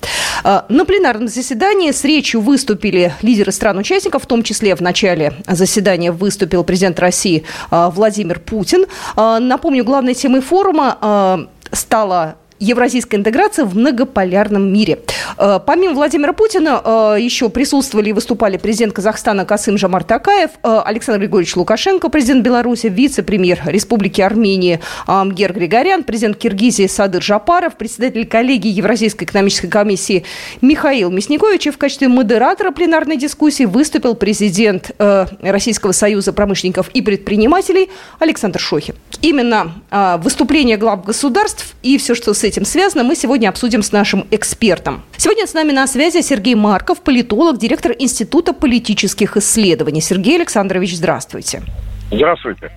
На 0.44 0.84
пленарном 0.84 1.28
заседании 1.28 1.92
с 1.92 2.04
речью 2.04 2.40
выступили 2.40 3.14
лидеры 3.22 3.52
стран-участников, 3.52 4.24
в 4.24 4.26
том 4.26 4.42
числе 4.42 4.74
в 4.74 4.80
начале 4.80 5.34
заседания 5.46 6.10
выступил 6.10 6.64
президент 6.64 6.98
России 6.98 7.44
Владимир 7.70 8.40
Путин. 8.40 8.86
Напомню, 9.16 9.84
главной 9.84 10.14
темой 10.14 10.40
форума 10.40 11.48
стала 11.70 12.36
евразийская 12.60 13.20
интеграция 13.20 13.64
в 13.64 13.76
многополярном 13.76 14.72
мире. 14.72 14.98
Э, 15.36 15.60
помимо 15.64 15.94
Владимира 15.94 16.32
Путина 16.32 16.80
э, 16.84 17.16
еще 17.20 17.48
присутствовали 17.48 18.10
и 18.10 18.12
выступали 18.12 18.56
президент 18.56 18.92
Казахстана 18.94 19.44
Касым 19.44 19.78
Жамар 19.78 20.04
Такаев, 20.04 20.50
э, 20.62 20.80
Александр 20.84 21.20
Григорьевич 21.20 21.56
Лукашенко, 21.56 22.08
президент 22.08 22.44
Беларуси, 22.44 22.88
вице-премьер 22.88 23.60
Республики 23.66 24.20
Армении 24.20 24.80
Амгер 25.06 25.52
Григорян, 25.52 26.02
президент 26.02 26.36
Киргизии 26.36 26.86
Садыр 26.86 27.22
Жапаров, 27.22 27.76
председатель 27.76 28.26
коллегии 28.26 28.70
Евразийской 28.70 29.26
экономической 29.26 29.68
комиссии 29.68 30.24
Михаил 30.60 31.10
Мясникович. 31.10 31.68
И 31.68 31.70
в 31.70 31.78
качестве 31.78 32.08
модератора 32.08 32.70
пленарной 32.70 33.16
дискуссии 33.16 33.64
выступил 33.64 34.14
президент 34.14 34.90
Российского 34.98 35.92
союза 35.92 36.32
промышленников 36.32 36.88
и 36.90 37.02
предпринимателей 37.02 37.90
Александр 38.18 38.58
Шохин. 38.58 38.94
Именно 39.22 39.74
выступление 40.18 40.76
глав 40.76 41.04
государств 41.04 41.74
и 41.82 41.98
все, 41.98 42.14
что 42.14 42.34
с 42.34 42.44
этим 42.48 42.64
связано, 42.64 43.04
мы 43.04 43.14
сегодня 43.14 43.48
обсудим 43.48 43.82
с 43.82 43.92
нашим 43.92 44.26
экспертом. 44.30 45.02
Сегодня 45.16 45.46
с 45.46 45.54
нами 45.54 45.72
на 45.72 45.86
связи 45.86 46.20
Сергей 46.22 46.54
Марков, 46.54 47.00
политолог, 47.02 47.58
директор 47.58 47.92
Института 47.98 48.52
политических 48.52 49.36
исследований. 49.36 50.00
Сергей 50.00 50.36
Александрович, 50.36 50.96
здравствуйте. 50.96 51.62
Здравствуйте. 52.10 52.72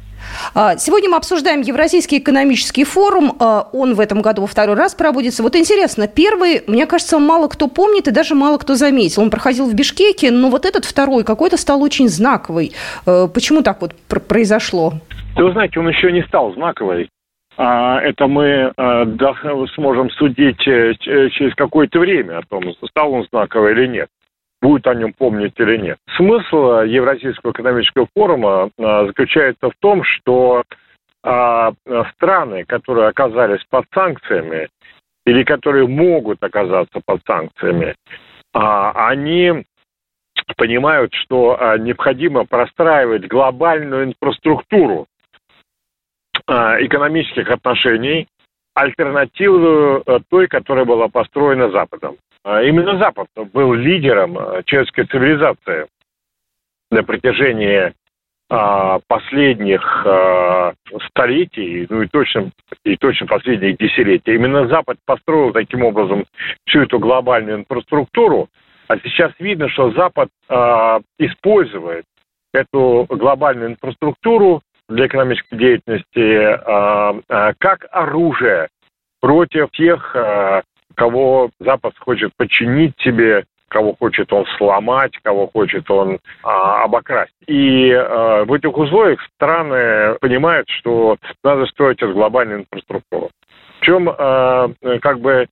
А, 0.53 0.77
сегодня 0.77 1.09
мы 1.09 1.17
обсуждаем 1.17 1.61
Евразийский 1.61 2.19
экономический 2.19 2.83
форум. 2.83 3.33
А, 3.39 3.69
он 3.73 3.95
в 3.95 3.99
этом 3.99 4.21
году 4.21 4.41
во 4.41 4.47
второй 4.47 4.75
раз 4.75 4.93
проводится. 4.93 5.43
Вот 5.43 5.55
интересно, 5.55 6.07
первый, 6.07 6.63
мне 6.67 6.85
кажется, 6.85 7.19
мало 7.19 7.47
кто 7.47 7.67
помнит 7.67 8.07
и 8.07 8.11
даже 8.11 8.35
мало 8.35 8.57
кто 8.57 8.75
заметил. 8.75 9.21
Он 9.23 9.29
проходил 9.29 9.65
в 9.65 9.73
Бишкеке, 9.73 10.31
но 10.31 10.49
вот 10.49 10.65
этот 10.65 10.85
второй 10.85 11.23
какой-то 11.23 11.57
стал 11.57 11.81
очень 11.81 12.09
знаковый. 12.09 12.73
А, 13.05 13.27
почему 13.27 13.61
так 13.61 13.81
вот 13.81 13.95
произошло? 14.27 14.93
вы 15.35 15.51
знаете, 15.53 15.79
он 15.79 15.87
еще 15.87 16.11
не 16.11 16.23
стал 16.23 16.53
знаковый. 16.53 17.09
А, 17.57 17.99
это 18.01 18.27
мы 18.27 18.71
а, 18.77 19.05
сможем 19.75 20.09
судить 20.11 20.65
э, 20.67 20.93
э, 21.05 21.29
через 21.29 21.53
какое-то 21.55 21.99
время 21.99 22.39
о 22.39 22.43
том, 22.43 22.63
стал 22.87 23.13
он 23.13 23.25
знаковый 23.31 23.73
или 23.73 23.87
нет 23.87 24.09
будет 24.63 24.85
о 24.85 24.93
нем 24.93 25.11
помнить 25.13 25.55
или 25.57 25.75
нет. 25.75 25.97
Смысл 26.15 26.81
Евразийского 26.81 27.49
экономического 27.49 28.07
форума 28.15 28.69
а, 28.77 29.07
заключается 29.07 29.71
в 29.71 29.73
том, 29.79 30.03
что 30.03 30.63
страны, 31.23 32.65
которые 32.65 33.07
оказались 33.07 33.63
под 33.69 33.85
санкциями 33.93 34.69
или 35.27 35.43
которые 35.43 35.87
могут 35.87 36.41
оказаться 36.41 36.99
под 37.05 37.21
санкциями, 37.27 37.93
они 38.53 39.63
понимают, 40.57 41.13
что 41.13 41.59
необходимо 41.77 42.45
простраивать 42.45 43.27
глобальную 43.27 44.05
инфраструктуру 44.05 45.05
Э, 45.10 45.10
экономических 46.47 47.49
отношений, 47.49 48.27
альтернативную 48.73 50.03
э, 50.05 50.19
той, 50.29 50.47
которая 50.47 50.85
была 50.85 51.07
построена 51.07 51.69
Западом. 51.71 52.17
А 52.43 52.63
именно 52.63 52.97
Запад 52.97 53.27
был 53.53 53.73
лидером 53.73 54.37
э, 54.37 54.63
человеческой 54.65 55.05
цивилизации 55.05 55.87
на 56.89 57.03
протяжении 57.03 57.93
последних 59.07 60.05
столетий, 61.07 61.87
ну 61.89 62.01
и 62.01 62.07
точно, 62.07 62.51
и 62.83 62.97
точно 62.97 63.25
последних 63.25 63.77
десятилетий. 63.77 64.35
Именно 64.35 64.67
Запад 64.67 64.97
построил 65.05 65.53
таким 65.53 65.85
образом 65.85 66.25
всю 66.65 66.81
эту 66.81 66.99
глобальную 66.99 67.59
инфраструктуру, 67.59 68.49
а 68.89 68.99
сейчас 68.99 69.31
видно, 69.39 69.69
что 69.69 69.91
Запад 69.91 70.27
использует 71.17 72.03
эту 72.53 73.05
глобальную 73.07 73.71
инфраструктуру 73.71 74.61
для 74.91 75.07
экономической 75.07 75.55
деятельности 75.57 76.35
а, 76.35 77.15
а, 77.29 77.53
как 77.57 77.87
оружие 77.91 78.67
против 79.19 79.71
тех, 79.71 80.15
а, 80.15 80.61
кого 80.95 81.49
Запад 81.59 81.93
хочет 81.97 82.31
подчинить 82.35 82.93
себе, 82.99 83.45
кого 83.69 83.95
хочет 83.97 84.31
он 84.33 84.45
сломать, 84.57 85.13
кого 85.23 85.47
хочет 85.47 85.89
он 85.89 86.19
а, 86.43 86.83
обокрасть. 86.83 87.33
И 87.47 87.91
в 87.91 88.53
этих 88.53 88.77
условиях 88.77 89.21
страны 89.35 90.15
понимают, 90.19 90.67
что 90.69 91.17
надо 91.43 91.65
строить 91.67 92.01
эту 92.01 92.13
глобальную 92.13 92.61
инфраструктуру. 92.61 93.29
Причем 93.79 94.09
а, 94.09 94.69
как 95.01 95.19
бы 95.19 95.47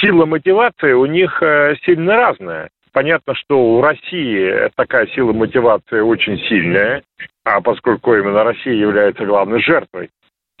сила 0.00 0.26
мотивации 0.26 0.92
у 0.92 1.06
них 1.06 1.42
сильно 1.84 2.16
разная. 2.16 2.68
Понятно, 2.92 3.34
что 3.34 3.58
у 3.58 3.80
России 3.80 4.70
такая 4.76 5.06
сила 5.08 5.32
мотивации 5.32 6.00
очень 6.00 6.38
сильная, 6.48 7.02
а 7.44 7.60
поскольку 7.60 8.14
именно 8.14 8.44
Россия 8.44 8.74
является 8.74 9.24
главной 9.24 9.60
жертвой 9.62 10.10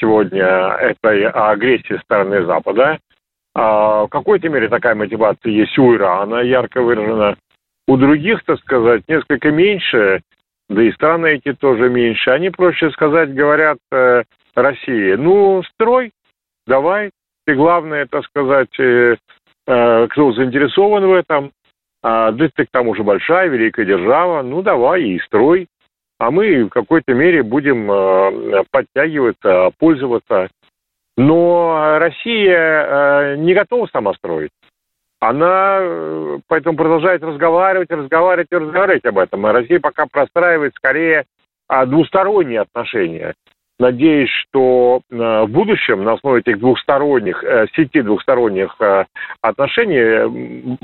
сегодня 0.00 0.44
этой 0.44 1.26
агрессии 1.26 1.98
стороны 2.02 2.44
Запада, 2.44 2.98
А, 3.54 4.04
в 4.04 4.08
какой-то 4.08 4.48
мере 4.48 4.68
такая 4.68 4.94
мотивация 4.94 5.50
есть 5.50 5.76
у 5.78 5.92
Ирана, 5.94 6.36
ярко 6.42 6.80
выражена. 6.80 7.36
У 7.88 7.96
других, 7.96 8.44
так 8.44 8.60
сказать, 8.60 9.02
несколько 9.08 9.50
меньше, 9.50 10.20
да 10.68 10.82
и 10.82 10.92
страны 10.92 11.26
эти 11.26 11.54
тоже 11.54 11.88
меньше. 11.88 12.30
Они, 12.30 12.50
проще 12.50 12.90
сказать, 12.90 13.34
говорят 13.34 13.78
э, 13.90 14.22
России, 14.54 15.14
ну, 15.14 15.62
строй, 15.64 16.12
давай, 16.66 17.10
ты 17.46 17.54
главное, 17.54 18.06
так 18.06 18.24
сказать, 18.26 18.78
э, 18.78 19.16
э, 19.66 20.06
кто 20.08 20.32
заинтересован 20.32 21.06
в 21.06 21.12
этом, 21.14 21.50
а, 22.02 22.32
да 22.32 22.48
ты 22.54 22.66
к 22.66 22.70
тому 22.70 22.94
же 22.94 23.02
большая, 23.02 23.48
великая 23.48 23.84
держава, 23.84 24.42
ну, 24.42 24.62
давай 24.62 25.02
и 25.02 25.20
строй. 25.20 25.68
А 26.18 26.30
мы 26.30 26.64
в 26.64 26.70
какой-то 26.70 27.14
мере 27.14 27.42
будем 27.44 27.90
э, 27.90 28.64
подтягиваться, 28.72 29.70
пользоваться. 29.78 30.48
Но 31.16 31.98
Россия 31.98 33.34
э, 33.34 33.36
не 33.36 33.54
готова 33.54 33.86
сама 33.92 34.14
строить. 34.14 34.50
Она 35.20 35.78
э, 35.80 36.38
поэтому 36.48 36.76
продолжает 36.76 37.22
разговаривать, 37.22 37.90
разговаривать 37.90 38.48
и 38.50 38.56
разговаривать 38.56 39.04
об 39.04 39.18
этом. 39.18 39.46
А 39.46 39.52
Россия 39.52 39.78
пока 39.78 40.06
простраивает 40.06 40.74
скорее 40.74 41.24
а, 41.68 41.86
двусторонние 41.86 42.60
отношения. 42.60 43.34
Надеюсь, 43.78 44.30
что 44.30 45.02
э, 45.08 45.14
в 45.14 45.48
будущем 45.48 46.02
на 46.02 46.14
основе 46.14 46.40
этих 46.40 46.58
двухсторонних, 46.58 47.44
э, 47.44 47.66
сети 47.76 48.02
двухсторонних 48.02 48.76
отношений 49.40 50.76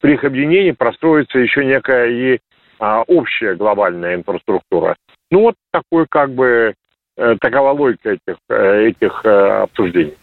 при 0.00 0.14
их 0.14 0.24
объединении 0.24 0.72
простроится 0.72 1.38
еще 1.38 1.64
некая 1.64 2.06
и 2.08 2.38
а, 2.78 3.02
общая 3.02 3.54
глобальная 3.54 4.16
инфраструктура. 4.16 4.96
Ну 5.30 5.40
вот 5.40 5.54
такой 5.72 6.06
как 6.08 6.30
бы 6.30 6.74
такова 7.40 7.72
логика 7.72 8.10
этих, 8.10 8.36
этих 8.48 9.24
обсуждений. 9.24 10.14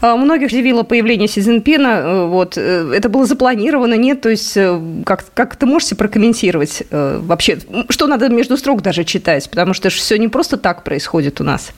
А, 0.00 0.16
многих 0.16 0.48
удивило 0.48 0.82
появление 0.82 1.28
Си 1.28 1.40
Цзиньпина. 1.40 1.88
Э, 1.88 2.26
вот. 2.26 2.56
Э, 2.56 2.92
это 2.94 3.08
было 3.08 3.24
запланировано, 3.26 3.94
нет? 3.94 4.20
То 4.20 4.28
есть 4.28 4.56
э, 4.56 4.80
как, 5.04 5.24
как 5.34 5.56
ты 5.56 5.66
можешь 5.66 5.96
прокомментировать 5.96 6.82
вообще? 6.90 7.58
Что 7.88 8.06
надо 8.06 8.28
между 8.28 8.56
строк 8.56 8.82
даже 8.82 9.04
читать? 9.04 9.48
Потому 9.50 9.74
что 9.74 9.88
все 9.90 10.18
не 10.18 10.28
просто 10.28 10.56
так 10.56 10.84
происходит 10.84 11.40
у 11.40 11.44
нас, 11.44 11.72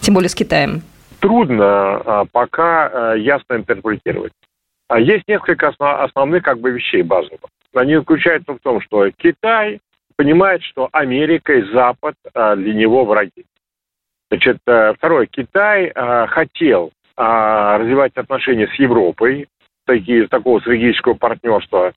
тем 0.00 0.14
более 0.14 0.28
с 0.28 0.34
Китаем. 0.34 0.82
Трудно 1.20 1.64
а, 1.64 2.24
пока 2.30 3.14
ясно 3.14 3.54
интерпретировать. 3.54 4.32
А 4.88 4.98
есть 4.98 5.28
несколько 5.28 5.68
основных 5.68 6.42
как 6.42 6.58
бы 6.58 6.70
вещей 6.70 7.02
базовых. 7.02 7.40
Они 7.74 7.94
заключаются 7.94 8.52
в 8.52 8.58
том, 8.58 8.80
что 8.80 9.08
Китай 9.10 9.80
понимает, 10.16 10.62
что 10.62 10.88
Америка 10.92 11.52
и 11.52 11.70
Запад 11.72 12.14
для 12.34 12.74
него 12.74 13.04
враги. 13.04 13.44
Значит, 14.30 14.58
второе, 14.62 15.26
Китай 15.26 15.92
хотел 16.28 16.90
а, 17.22 17.76
развивать 17.76 18.16
отношения 18.16 18.66
с 18.66 18.74
Европой, 18.76 19.46
такие, 19.84 20.26
такого 20.26 20.58
стратегического 20.60 21.12
партнерства. 21.12 21.92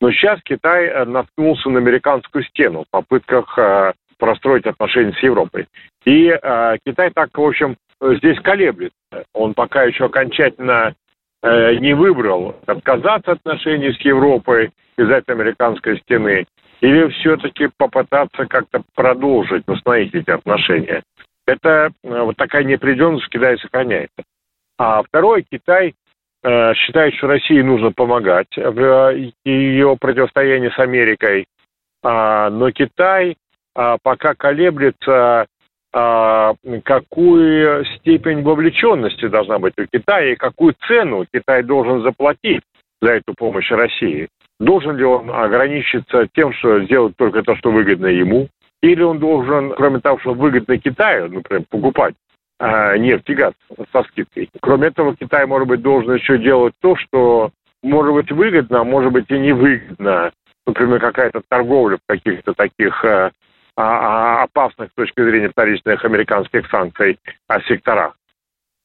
Но 0.00 0.10
сейчас 0.10 0.40
Китай 0.42 0.86
э, 0.86 1.04
наткнулся 1.04 1.70
на 1.70 1.78
американскую 1.78 2.42
стену 2.42 2.82
в 2.82 2.90
попытках 2.90 3.56
э, 3.56 3.92
простроить 4.18 4.66
отношения 4.66 5.12
с 5.12 5.22
Европой. 5.22 5.68
И 6.04 6.26
э, 6.26 6.76
Китай 6.84 7.12
так, 7.14 7.38
в 7.38 7.40
общем, 7.40 7.76
здесь 8.02 8.40
колеблется. 8.40 8.96
Он 9.32 9.54
пока 9.54 9.84
еще 9.84 10.06
окончательно 10.06 10.96
э, 11.44 11.76
не 11.76 11.94
выбрал 11.94 12.56
отказаться 12.66 13.32
от 13.32 13.38
отношений 13.46 13.92
с 13.92 14.00
Европой 14.00 14.72
из-за 14.98 15.14
этой 15.14 15.36
американской 15.36 16.00
стены 16.00 16.44
или 16.80 17.08
все-таки 17.20 17.68
попытаться 17.76 18.46
как-то 18.46 18.82
продолжить, 18.96 19.62
восстановить 19.68 20.12
эти 20.12 20.30
отношения. 20.30 21.04
Это 21.46 21.92
вот 22.02 22.36
такая 22.36 22.64
неопределенность 22.64 23.26
в 23.26 23.28
Китае 23.28 23.58
сохраняется. 23.58 24.24
А 24.78 25.02
второе, 25.02 25.42
Китай 25.42 25.94
э, 26.42 26.74
считает, 26.74 27.14
что 27.14 27.28
России 27.28 27.60
нужно 27.62 27.92
помогать 27.92 28.54
в 28.56 28.80
э, 28.80 29.32
ее 29.44 29.96
противостоянии 29.98 30.68
с 30.68 30.78
Америкой, 30.78 31.46
а, 32.02 32.50
но 32.50 32.70
Китай 32.70 33.36
а, 33.74 33.98
пока 34.02 34.34
колеблется, 34.34 35.46
а, 35.92 36.54
какую 36.84 37.84
степень 37.96 38.42
вовлеченности 38.42 39.28
должна 39.28 39.58
быть 39.58 39.74
у 39.78 39.86
Китая 39.86 40.32
и 40.32 40.36
какую 40.36 40.74
цену 40.86 41.26
Китай 41.32 41.62
должен 41.62 42.02
заплатить 42.02 42.62
за 43.00 43.14
эту 43.14 43.34
помощь 43.34 43.70
России. 43.70 44.28
Должен 44.60 44.96
ли 44.96 45.04
он 45.04 45.30
ограничиться 45.30 46.28
тем, 46.32 46.52
что 46.54 46.82
сделать 46.84 47.16
только 47.16 47.42
то, 47.42 47.56
что 47.56 47.70
выгодно 47.70 48.06
ему, 48.06 48.48
или 48.82 49.02
он 49.02 49.18
должен, 49.18 49.74
кроме 49.74 50.00
того, 50.00 50.18
что 50.20 50.32
выгодно 50.32 50.78
Китаю, 50.78 51.28
например, 51.28 51.64
покупать 51.68 52.14
а, 52.58 52.96
нефть 52.96 53.28
и 53.28 53.34
газ 53.34 53.52
со 53.92 54.02
скидкой. 54.04 54.48
Кроме 54.60 54.88
этого, 54.88 55.14
Китай, 55.14 55.46
может 55.46 55.68
быть, 55.68 55.82
должен 55.82 56.14
еще 56.14 56.38
делать 56.38 56.74
то, 56.80 56.96
что 56.96 57.50
может 57.82 58.14
быть 58.14 58.32
выгодно, 58.32 58.80
а 58.80 58.84
может 58.84 59.12
быть 59.12 59.30
и 59.30 59.38
невыгодно. 59.38 60.32
Например, 60.66 60.98
какая-то 60.98 61.42
торговля 61.48 61.98
в 61.98 62.06
каких-то 62.08 62.54
таких 62.54 63.04
а, 63.04 64.42
опасных 64.42 64.90
с 64.90 64.94
точки 64.94 65.22
зрения 65.22 65.50
вторичных 65.50 66.04
американских 66.04 66.68
санкций 66.70 67.18
о 67.46 67.60
секторах. 67.60 68.16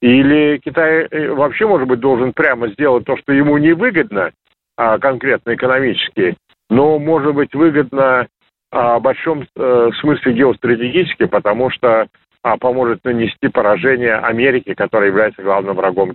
Или 0.01 0.57
Китай 0.57 1.07
э, 1.09 1.31
вообще, 1.31 1.65
может 1.65 1.87
быть, 1.87 1.99
должен 1.99 2.33
прямо 2.33 2.67
сделать 2.69 3.05
то, 3.05 3.15
что 3.17 3.31
ему 3.31 3.57
невыгодно, 3.57 4.31
а, 4.75 4.99
конкретно 4.99 5.53
экономически, 5.53 6.35
но, 6.69 6.99
может 6.99 7.33
быть, 7.35 7.53
выгодно 7.53 8.27
в 8.71 8.99
большом 8.99 9.45
э, 9.55 9.89
смысле 9.99 10.33
геостратегически, 10.33 11.25
потому 11.25 11.69
что 11.71 12.07
а, 12.43 12.57
поможет 12.57 13.03
нанести 13.03 13.47
поражение 13.47 14.15
Америке, 14.15 14.75
которая 14.75 15.09
является 15.09 15.43
главным 15.43 15.75
врагом 15.75 16.13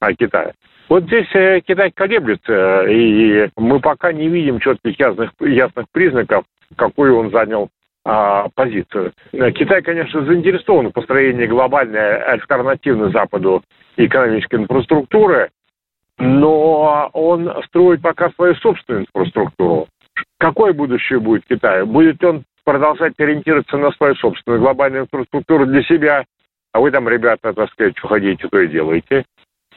а, 0.00 0.12
Китая. 0.12 0.52
Вот 0.88 1.04
здесь 1.04 1.28
э, 1.34 1.60
Китай 1.60 1.90
колеблется, 1.90 2.84
и 2.88 3.50
мы 3.56 3.78
пока 3.78 4.12
не 4.12 4.28
видим 4.28 4.58
четких 4.58 4.98
ясных, 4.98 5.32
ясных 5.40 5.84
признаков, 5.92 6.44
какую 6.76 7.16
он 7.18 7.30
занял 7.30 7.68
а, 8.04 8.48
позицию. 8.54 9.12
Китай, 9.32 9.82
конечно, 9.82 10.24
заинтересован 10.24 10.88
в 10.88 10.92
построении 10.92 11.46
глобальной 11.46 12.22
альтернативной 12.22 13.12
Западу 13.12 13.62
экономической 13.98 14.56
инфраструктуры, 14.56 15.50
но 16.18 17.10
он 17.12 17.52
строит 17.66 18.00
пока 18.00 18.30
свою 18.30 18.54
собственную 18.56 19.04
инфраструктуру. 19.04 19.88
Какое 20.38 20.72
будущее 20.72 21.20
будет 21.20 21.44
Китаю? 21.46 21.86
Будет 21.86 22.24
он 22.24 22.44
продолжать 22.68 23.14
ориентироваться 23.18 23.78
на 23.78 23.90
свою 23.92 24.14
собственную 24.16 24.60
глобальную 24.60 25.04
инфраструктуру 25.04 25.64
для 25.64 25.82
себя, 25.84 26.26
а 26.74 26.80
вы 26.80 26.90
там, 26.90 27.08
ребята, 27.08 27.54
так 27.54 27.70
сказать, 27.70 27.96
что 27.96 28.08
хотите, 28.08 28.46
то 28.46 28.60
и 28.60 28.68
делаете. 28.68 29.24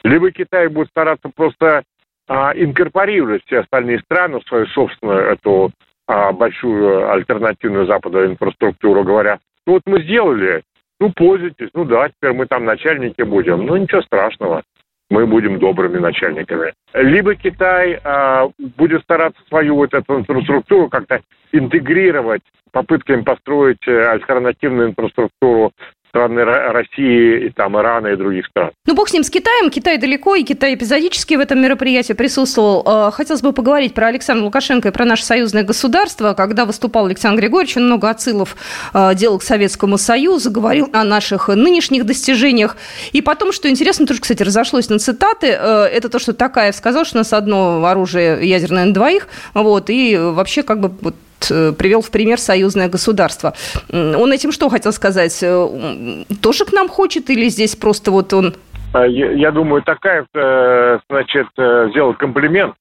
Либо 0.04 0.30
Китай 0.30 0.68
будет 0.68 0.88
стараться 0.88 1.30
просто 1.34 1.84
а, 2.28 2.52
инкорпорировать 2.54 3.44
все 3.46 3.60
остальные 3.60 4.00
страны 4.00 4.40
в 4.40 4.46
свою 4.46 4.66
собственную 4.66 5.20
эту 5.20 5.72
а, 6.06 6.32
большую 6.32 7.10
альтернативную 7.10 7.86
Западу 7.86 8.26
инфраструктуру, 8.26 9.04
говоря, 9.04 9.38
ну 9.66 9.72
вот 9.72 9.82
мы 9.86 10.02
сделали, 10.02 10.62
ну 11.00 11.10
пользуйтесь, 11.16 11.70
ну 11.72 11.86
да, 11.86 12.10
теперь 12.10 12.34
мы 12.34 12.44
там 12.44 12.66
начальники 12.66 13.22
будем, 13.22 13.64
ну 13.64 13.74
ничего 13.76 14.02
страшного 14.02 14.64
мы 15.12 15.26
будем 15.26 15.58
добрыми 15.58 15.98
начальниками. 15.98 16.72
Либо 16.94 17.34
Китай 17.34 18.00
э, 18.02 18.48
будет 18.78 19.02
стараться 19.02 19.40
свою 19.48 19.76
вот 19.76 19.92
эту 19.92 20.18
инфраструктуру 20.18 20.88
как-то 20.88 21.20
интегрировать 21.52 22.42
попытками 22.70 23.20
построить 23.20 23.86
э, 23.86 24.04
альтернативную 24.06 24.88
инфраструктуру 24.88 25.72
страны 26.12 26.44
России, 26.44 27.46
и 27.46 27.50
там, 27.50 27.78
Ирана 27.78 28.08
и 28.08 28.16
других 28.16 28.46
стран. 28.46 28.70
Ну, 28.86 28.94
бог 28.94 29.08
с 29.08 29.14
ним, 29.14 29.24
с 29.24 29.30
Китаем. 29.30 29.70
Китай 29.70 29.96
далеко, 29.96 30.34
и 30.34 30.42
Китай 30.42 30.74
эпизодически 30.74 31.34
в 31.34 31.40
этом 31.40 31.60
мероприятии 31.62 32.12
присутствовал. 32.12 32.84
Э, 32.86 33.10
хотелось 33.12 33.40
бы 33.40 33.54
поговорить 33.54 33.94
про 33.94 34.08
Александра 34.08 34.44
Лукашенко 34.44 34.88
и 34.88 34.90
про 34.90 35.06
наше 35.06 35.24
союзное 35.24 35.62
государство. 35.62 36.34
Когда 36.34 36.66
выступал 36.66 37.06
Александр 37.06 37.40
Григорьевич, 37.40 37.78
он 37.78 37.86
много 37.86 38.10
отсылов 38.10 38.56
э, 38.92 39.14
делал 39.14 39.38
к 39.38 39.42
Советскому 39.42 39.96
Союзу, 39.96 40.50
говорил 40.50 40.90
о 40.92 41.02
наших 41.04 41.48
нынешних 41.48 42.04
достижениях. 42.04 42.76
И 43.12 43.22
потом, 43.22 43.50
что 43.52 43.70
интересно, 43.70 44.06
тоже, 44.06 44.20
кстати, 44.20 44.42
разошлось 44.42 44.90
на 44.90 44.98
цитаты, 44.98 45.46
э, 45.58 45.84
это 45.84 46.10
то, 46.10 46.18
что 46.18 46.34
Такаев 46.34 46.76
сказал, 46.76 47.06
что 47.06 47.16
у 47.16 47.20
нас 47.20 47.32
одно 47.32 47.82
оружие 47.86 48.46
ядерное 48.46 48.84
на 48.84 48.92
двоих, 48.92 49.28
вот, 49.54 49.88
и 49.88 50.18
вообще 50.18 50.62
как 50.62 50.80
бы 50.80 50.92
вот 51.00 51.14
привел 51.48 52.02
в 52.02 52.10
пример 52.10 52.38
союзное 52.38 52.88
государство. 52.88 53.54
Он 53.90 54.32
этим 54.32 54.52
что 54.52 54.68
хотел 54.68 54.92
сказать? 54.92 55.42
Э, 55.42 56.24
тоже 56.42 56.64
к 56.64 56.72
нам 56.72 56.88
хочет 56.88 57.30
или 57.30 57.48
здесь 57.48 57.76
просто 57.76 58.10
вот 58.10 58.32
он... 58.32 58.54
А, 58.94 59.06
я, 59.06 59.50
думаю, 59.50 59.82
такая, 59.82 60.26
э, 60.34 60.98
значит, 61.08 61.48
сделал 61.56 62.14
комплимент 62.14 62.74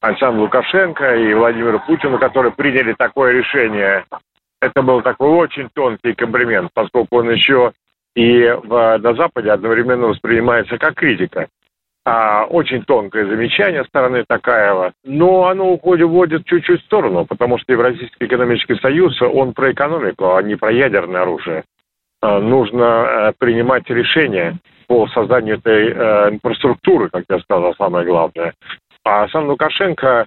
Александру 0.00 0.42
Лукашенко 0.42 1.16
и 1.16 1.34
Владимиру 1.34 1.82
Путину, 1.86 2.18
которые 2.18 2.52
приняли 2.52 2.94
такое 2.94 3.32
решение. 3.32 4.04
Это 4.60 4.82
был 4.82 5.02
такой 5.02 5.30
очень 5.30 5.68
тонкий 5.74 6.14
комплимент, 6.14 6.70
поскольку 6.72 7.18
он 7.18 7.30
еще 7.30 7.72
и 8.14 8.56
на 8.64 9.14
Западе 9.14 9.50
одновременно 9.50 10.06
воспринимается 10.06 10.78
как 10.78 10.94
критика 10.94 11.48
а, 12.08 12.44
очень 12.44 12.84
тонкое 12.84 13.26
замечание 13.26 13.84
стороны 13.84 14.24
Такаева, 14.28 14.92
но 15.04 15.48
оно 15.48 15.72
уходит, 15.72 16.06
вводит 16.06 16.46
чуть-чуть 16.46 16.80
в 16.80 16.84
сторону, 16.84 17.26
потому 17.26 17.58
что 17.58 17.72
Евразийский 17.72 18.26
экономический 18.26 18.76
союз, 18.76 19.20
он 19.20 19.52
про 19.52 19.72
экономику, 19.72 20.36
а 20.36 20.40
не 20.40 20.54
про 20.54 20.70
ядерное 20.70 21.22
оружие. 21.22 21.64
нужно 22.22 23.34
принимать 23.40 23.90
решения 23.90 24.56
по 24.86 25.08
созданию 25.08 25.56
этой 25.56 25.90
инфраструктуры, 26.34 27.08
как 27.08 27.24
я 27.28 27.40
сказал, 27.40 27.74
самое 27.74 28.06
главное. 28.06 28.54
А 29.04 29.28
сам 29.28 29.48
Лукашенко 29.48 30.26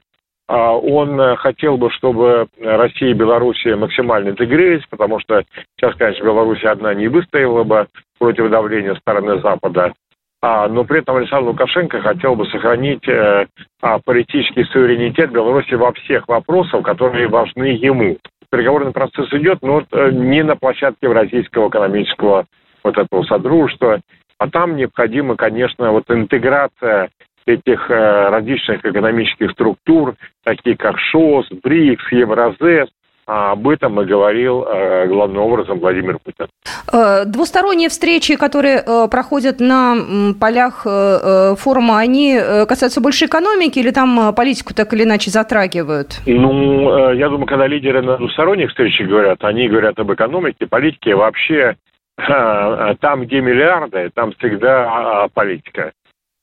а 0.50 0.74
он 0.74 1.38
хотел 1.38 1.78
бы, 1.78 1.92
чтобы 1.92 2.48
Россия 2.60 3.12
и 3.12 3.14
Белоруссия 3.14 3.76
максимально 3.76 4.30
интегрировались, 4.30 4.86
потому 4.90 5.20
что 5.20 5.44
сейчас, 5.78 5.96
конечно, 5.96 6.24
Белоруссия 6.24 6.70
одна 6.70 6.94
не 6.96 7.08
выстояла 7.08 7.64
бы 7.64 7.88
против 8.18 8.50
давления 8.50 8.96
стороны 8.96 9.40
Запада. 9.42 9.94
А, 10.42 10.68
но 10.70 10.86
при 10.86 11.00
этом 11.00 11.18
Александр 11.18 11.50
Лукашенко 11.50 12.02
хотел 12.02 12.36
бы 12.36 12.46
сохранить 12.46 13.06
э, 13.08 13.46
а, 13.82 14.00
политический 14.00 14.64
суверенитет 14.66 15.32
Беларуси 15.32 15.74
во 15.74 15.92
всех 15.92 16.28
вопросах, 16.30 16.84
которые 16.84 17.28
важны 17.28 17.78
ему. 17.82 18.18
Переговорный 18.50 18.94
процесс 18.94 19.32
идет, 19.34 19.62
но 19.62 19.84
э, 19.92 20.12
не 20.12 20.44
на 20.44 20.56
площадке 20.56 21.08
Российского 21.08 21.68
экономического 21.68 22.46
вот 22.84 22.98
этого 22.98 23.24
содружества, 23.24 24.00
а 24.38 24.50
там 24.50 24.78
необходима, 24.78 25.36
конечно, 25.36 25.92
вот 25.92 26.10
интеграция 26.10 27.10
этих 27.46 27.92
э, 27.92 28.30
различных 28.30 28.86
экономических 28.86 29.52
структур, 29.52 30.16
такие 30.46 30.78
как 30.78 30.98
ШОС, 30.98 31.50
БРИКС, 31.64 32.12
Евразес, 32.12 32.88
об 33.30 33.68
этом 33.68 34.02
и 34.02 34.06
говорил 34.06 34.64
э, 34.64 35.08
главным 35.08 35.42
образом 35.44 35.80
Владимир 35.80 36.18
Путин. 36.18 36.48
Э, 36.92 37.26
двусторонние 37.26 37.90
встречи, 37.90 38.36
которые 38.36 38.84
проходят 39.10 39.60
на 39.60 40.34
полях 40.40 40.84
форума, 40.84 42.00
они 42.00 42.40
касаются 42.68 43.02
больше 43.02 43.26
экономики 43.26 43.80
или 43.80 43.92
там 43.92 44.34
политику 44.34 44.74
так 44.74 44.94
или 44.94 45.04
иначе 45.04 45.30
затрагивают? 45.30 46.22
Ну, 46.26 47.14
я 47.14 47.30
думаю, 47.30 47.46
когда 47.46 47.68
лидеры 47.68 48.02
на 48.02 48.18
двусторонних 48.18 48.70
встречах 48.70 49.08
говорят, 49.08 49.44
они 49.44 49.68
говорят 49.68 50.00
об 50.00 50.12
экономике, 50.12 50.68
политике, 50.68 51.16
вообще 51.16 51.76
там, 52.18 53.22
где 53.24 53.42
миллиарды, 53.42 54.10
там 54.14 54.34
всегда 54.34 55.28
политика 55.34 55.94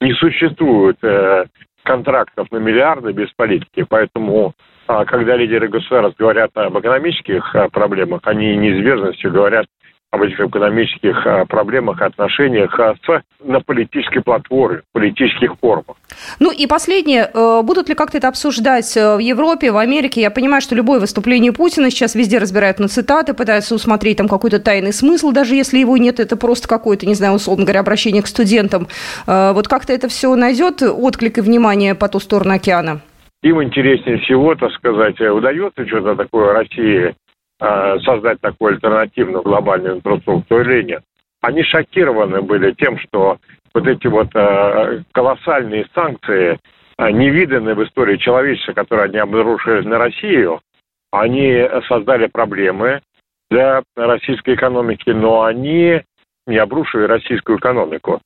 не 0.01 0.13
существует 0.15 0.99
э, 1.03 1.47
контрактов 1.83 2.51
на 2.51 2.59
миллиарды 2.59 3.13
без 3.13 3.31
политики. 3.37 3.85
Поэтому, 3.89 4.49
э, 4.49 4.63
когда 4.87 5.37
лидеры 5.37 5.69
государств 5.69 6.19
говорят 6.19 6.51
об 6.55 6.79
экономических 6.79 7.55
э, 7.55 7.69
проблемах, 7.71 8.21
они 8.25 8.57
неизбежностью 8.57 9.33
говорят 9.33 9.67
об 10.11 10.23
этих 10.23 10.41
экономических 10.41 11.27
а, 11.27 11.45
проблемах, 11.45 12.01
отношениях 12.01 12.79
а, 12.79 12.95
с, 12.95 13.23
на 13.45 13.61
политической 13.61 14.21
платформе, 14.21 14.83
политических 14.93 15.57
формах. 15.61 15.97
Ну 16.39 16.51
и 16.53 16.67
последнее, 16.67 17.31
э, 17.33 17.63
будут 17.63 17.89
ли 17.89 17.95
как-то 17.95 18.19
это 18.19 18.29
обсуждать 18.29 18.97
э, 18.97 19.17
в 19.17 19.19
Европе, 19.19 19.73
в 19.73 19.77
Америке? 19.77 20.21
Я 20.21 20.31
понимаю, 20.31 20.63
что 20.63 20.75
любое 20.75 21.01
выступление 21.01 21.53
Путина 21.53 21.91
сейчас 21.91 22.15
везде 22.15 22.39
разбирают 22.39 22.79
на 22.79 22.89
цитаты, 22.89 23.35
пытаются 23.35 23.75
усмотреть 23.75 24.17
там 24.17 24.29
какой-то 24.29 24.61
тайный 24.61 24.93
смысл, 24.93 25.33
даже 25.33 25.55
если 25.55 25.79
его 25.79 25.97
нет, 25.97 26.21
это 26.21 26.37
просто 26.37 26.69
какое-то, 26.69 27.07
не 27.07 27.15
знаю, 27.15 27.35
условно 27.35 27.65
говоря, 27.65 27.81
обращение 27.81 28.23
к 28.23 28.27
студентам. 28.27 28.89
Э, 29.27 29.53
вот 29.53 29.69
как-то 29.69 29.93
это 29.93 30.09
все 30.09 30.35
найдет 30.35 30.83
отклик 30.83 31.39
и 31.39 31.41
внимание 31.41 31.95
по 31.95 32.09
ту 32.09 32.21
сторону 32.21 32.55
океана? 32.55 33.01
Им 33.47 33.63
интереснее 33.63 34.19
всего, 34.19 34.55
так 34.55 34.73
сказать, 34.73 35.21
удается 35.21 35.87
что-то 35.87 36.17
такое 36.17 36.53
России 36.53 37.15
Э, 37.59 37.99
создать 38.01 38.39
такую 38.43 38.75
альтернативную 38.75 39.43
глобальную 39.43 39.97
инфраструктуру 39.97 40.61
или 40.61 40.83
нет. 40.83 41.03
Они 41.41 41.63
шокированы 41.63 42.43
были 42.43 42.73
тем, 42.73 42.99
что 42.99 43.39
вот 43.75 43.87
эти 43.87 44.07
вот 44.09 44.29
э, 44.35 45.03
колоссальные 45.13 45.87
санкции, 45.95 46.59
э, 46.99 47.11
невиданные 47.11 47.75
в 47.75 47.83
истории 47.83 48.19
человечества, 48.19 48.75
которые 48.75 49.07
они 49.07 49.17
обнаружили 49.17 49.87
на 49.89 49.97
Россию, 49.97 50.61
они 51.13 51.67
создали 51.89 52.27
проблемы 52.27 53.01
для 53.51 53.83
российской 53.97 54.55
экономики, 54.55 55.09
но 55.09 55.45
они 55.45 56.03
не 56.47 56.59
обрушили 56.59 57.05
российскую 57.05 57.57
экономику. 57.57 58.21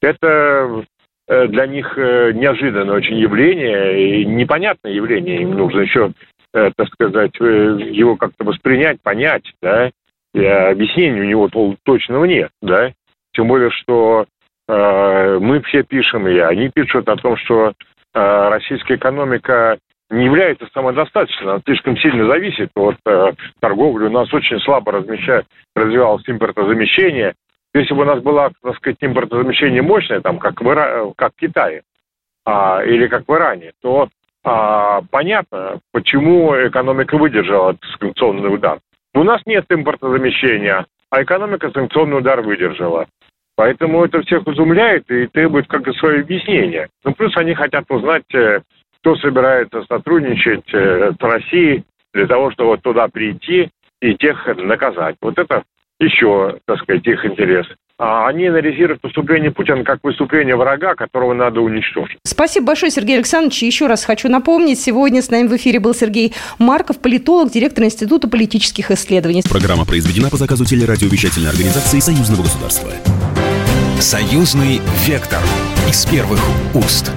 Это 0.00 0.84
для 1.28 1.66
них 1.66 1.96
неожиданное 1.96 2.96
очень 2.96 3.16
явление 3.16 4.20
и 4.20 4.24
непонятное 4.24 4.92
явление. 4.92 5.42
Им 5.42 5.56
нужно 5.56 5.80
еще 5.80 6.12
э, 6.56 6.70
так 6.74 6.88
сказать, 6.88 7.32
э, 7.40 7.44
его 7.44 8.16
как-то 8.16 8.44
воспринять, 8.44 9.00
понять, 9.02 9.44
да, 9.60 9.90
и 10.34 10.44
объяснения 10.44 11.20
у 11.20 11.24
него 11.24 11.76
точного 11.84 12.24
нет, 12.24 12.50
да, 12.62 12.92
тем 13.34 13.48
более, 13.48 13.70
что 13.70 14.26
э, 14.68 15.38
мы 15.40 15.60
все 15.62 15.82
пишем, 15.82 16.26
и 16.26 16.38
они 16.38 16.70
пишут 16.70 17.08
о 17.08 17.16
том, 17.16 17.36
что 17.36 17.68
э, 17.68 18.48
российская 18.48 18.96
экономика 18.96 19.78
не 20.08 20.24
является 20.26 20.68
самодостаточной, 20.72 21.52
она 21.52 21.60
слишком 21.64 21.96
сильно 21.98 22.26
зависит 22.26 22.70
от 22.74 22.96
э, 23.06 23.32
торговли. 23.60 24.06
У 24.06 24.10
нас 24.10 24.32
очень 24.32 24.60
слабо 24.60 24.92
размещает, 24.92 25.46
развивалось 25.74 26.22
импортозамещение. 26.26 27.34
Если 27.76 27.92
бы 27.92 28.02
у 28.02 28.06
нас 28.06 28.22
было, 28.22 28.50
так 28.62 28.76
сказать, 28.76 28.96
импортозамещение 29.00 29.82
мощное, 29.82 30.20
там, 30.20 30.38
как 30.38 30.60
в, 30.62 30.66
Ира... 30.66 31.12
как 31.16 31.32
в 31.34 31.40
Китае, 31.40 31.82
а, 32.46 32.82
или 32.82 33.06
как 33.06 33.28
в 33.28 33.34
Иране, 33.34 33.72
то 33.82 34.08
а, 34.44 35.02
понятно, 35.10 35.80
почему 35.92 36.54
экономика 36.54 37.18
выдержала 37.18 37.76
санкционный 37.98 38.54
удар. 38.54 38.78
У 39.12 39.22
нас 39.24 39.42
нет 39.44 39.66
импортозамещения, 39.68 40.86
а 41.10 41.22
экономика 41.22 41.70
санкционный 41.70 42.18
удар 42.18 42.40
выдержала. 42.40 43.06
Поэтому 43.56 44.04
это 44.04 44.22
всех 44.22 44.46
изумляет 44.48 45.10
и 45.10 45.26
требует 45.26 45.66
как 45.66 45.86
и 45.88 45.92
свое 45.94 46.20
объяснение. 46.20 46.88
Ну, 47.04 47.12
плюс 47.12 47.36
они 47.36 47.54
хотят 47.54 47.84
узнать, 47.90 48.34
э, 48.34 48.60
кто 49.00 49.16
собирается 49.16 49.82
сотрудничать 49.84 50.72
э, 50.72 51.12
с 51.18 51.22
Россией 51.22 51.84
для 52.14 52.26
того, 52.26 52.50
чтобы 52.52 52.78
туда 52.78 53.08
прийти 53.08 53.70
и 54.00 54.14
тех 54.14 54.46
наказать. 54.56 55.16
Вот 55.20 55.38
это 55.38 55.64
еще, 56.00 56.58
так 56.66 56.78
сказать, 56.78 57.06
их 57.06 57.24
интерес 57.24 57.66
а 57.98 58.28
они 58.28 58.46
анализируют 58.46 59.02
выступление 59.02 59.50
Путина 59.50 59.82
как 59.84 60.00
выступление 60.02 60.56
врага, 60.56 60.94
которого 60.94 61.32
надо 61.32 61.60
уничтожить. 61.60 62.18
Спасибо 62.24 62.66
большое, 62.66 62.92
Сергей 62.92 63.16
Александрович. 63.16 63.62
Еще 63.62 63.86
раз 63.86 64.04
хочу 64.04 64.28
напомнить, 64.28 64.78
сегодня 64.78 65.22
с 65.22 65.30
нами 65.30 65.48
в 65.48 65.56
эфире 65.56 65.80
был 65.80 65.94
Сергей 65.94 66.34
Марков, 66.58 67.00
политолог, 67.00 67.50
директор 67.50 67.84
Института 67.84 68.28
политических 68.28 68.90
исследований. 68.90 69.42
Программа 69.48 69.86
произведена 69.86 70.28
по 70.28 70.36
заказу 70.36 70.64
телерадиовещательной 70.66 71.50
организации 71.50 72.00
Союзного 72.00 72.42
государства. 72.42 72.90
Союзный 73.98 74.80
вектор 75.06 75.40
из 75.88 76.04
первых 76.04 76.40
уст. 76.74 77.12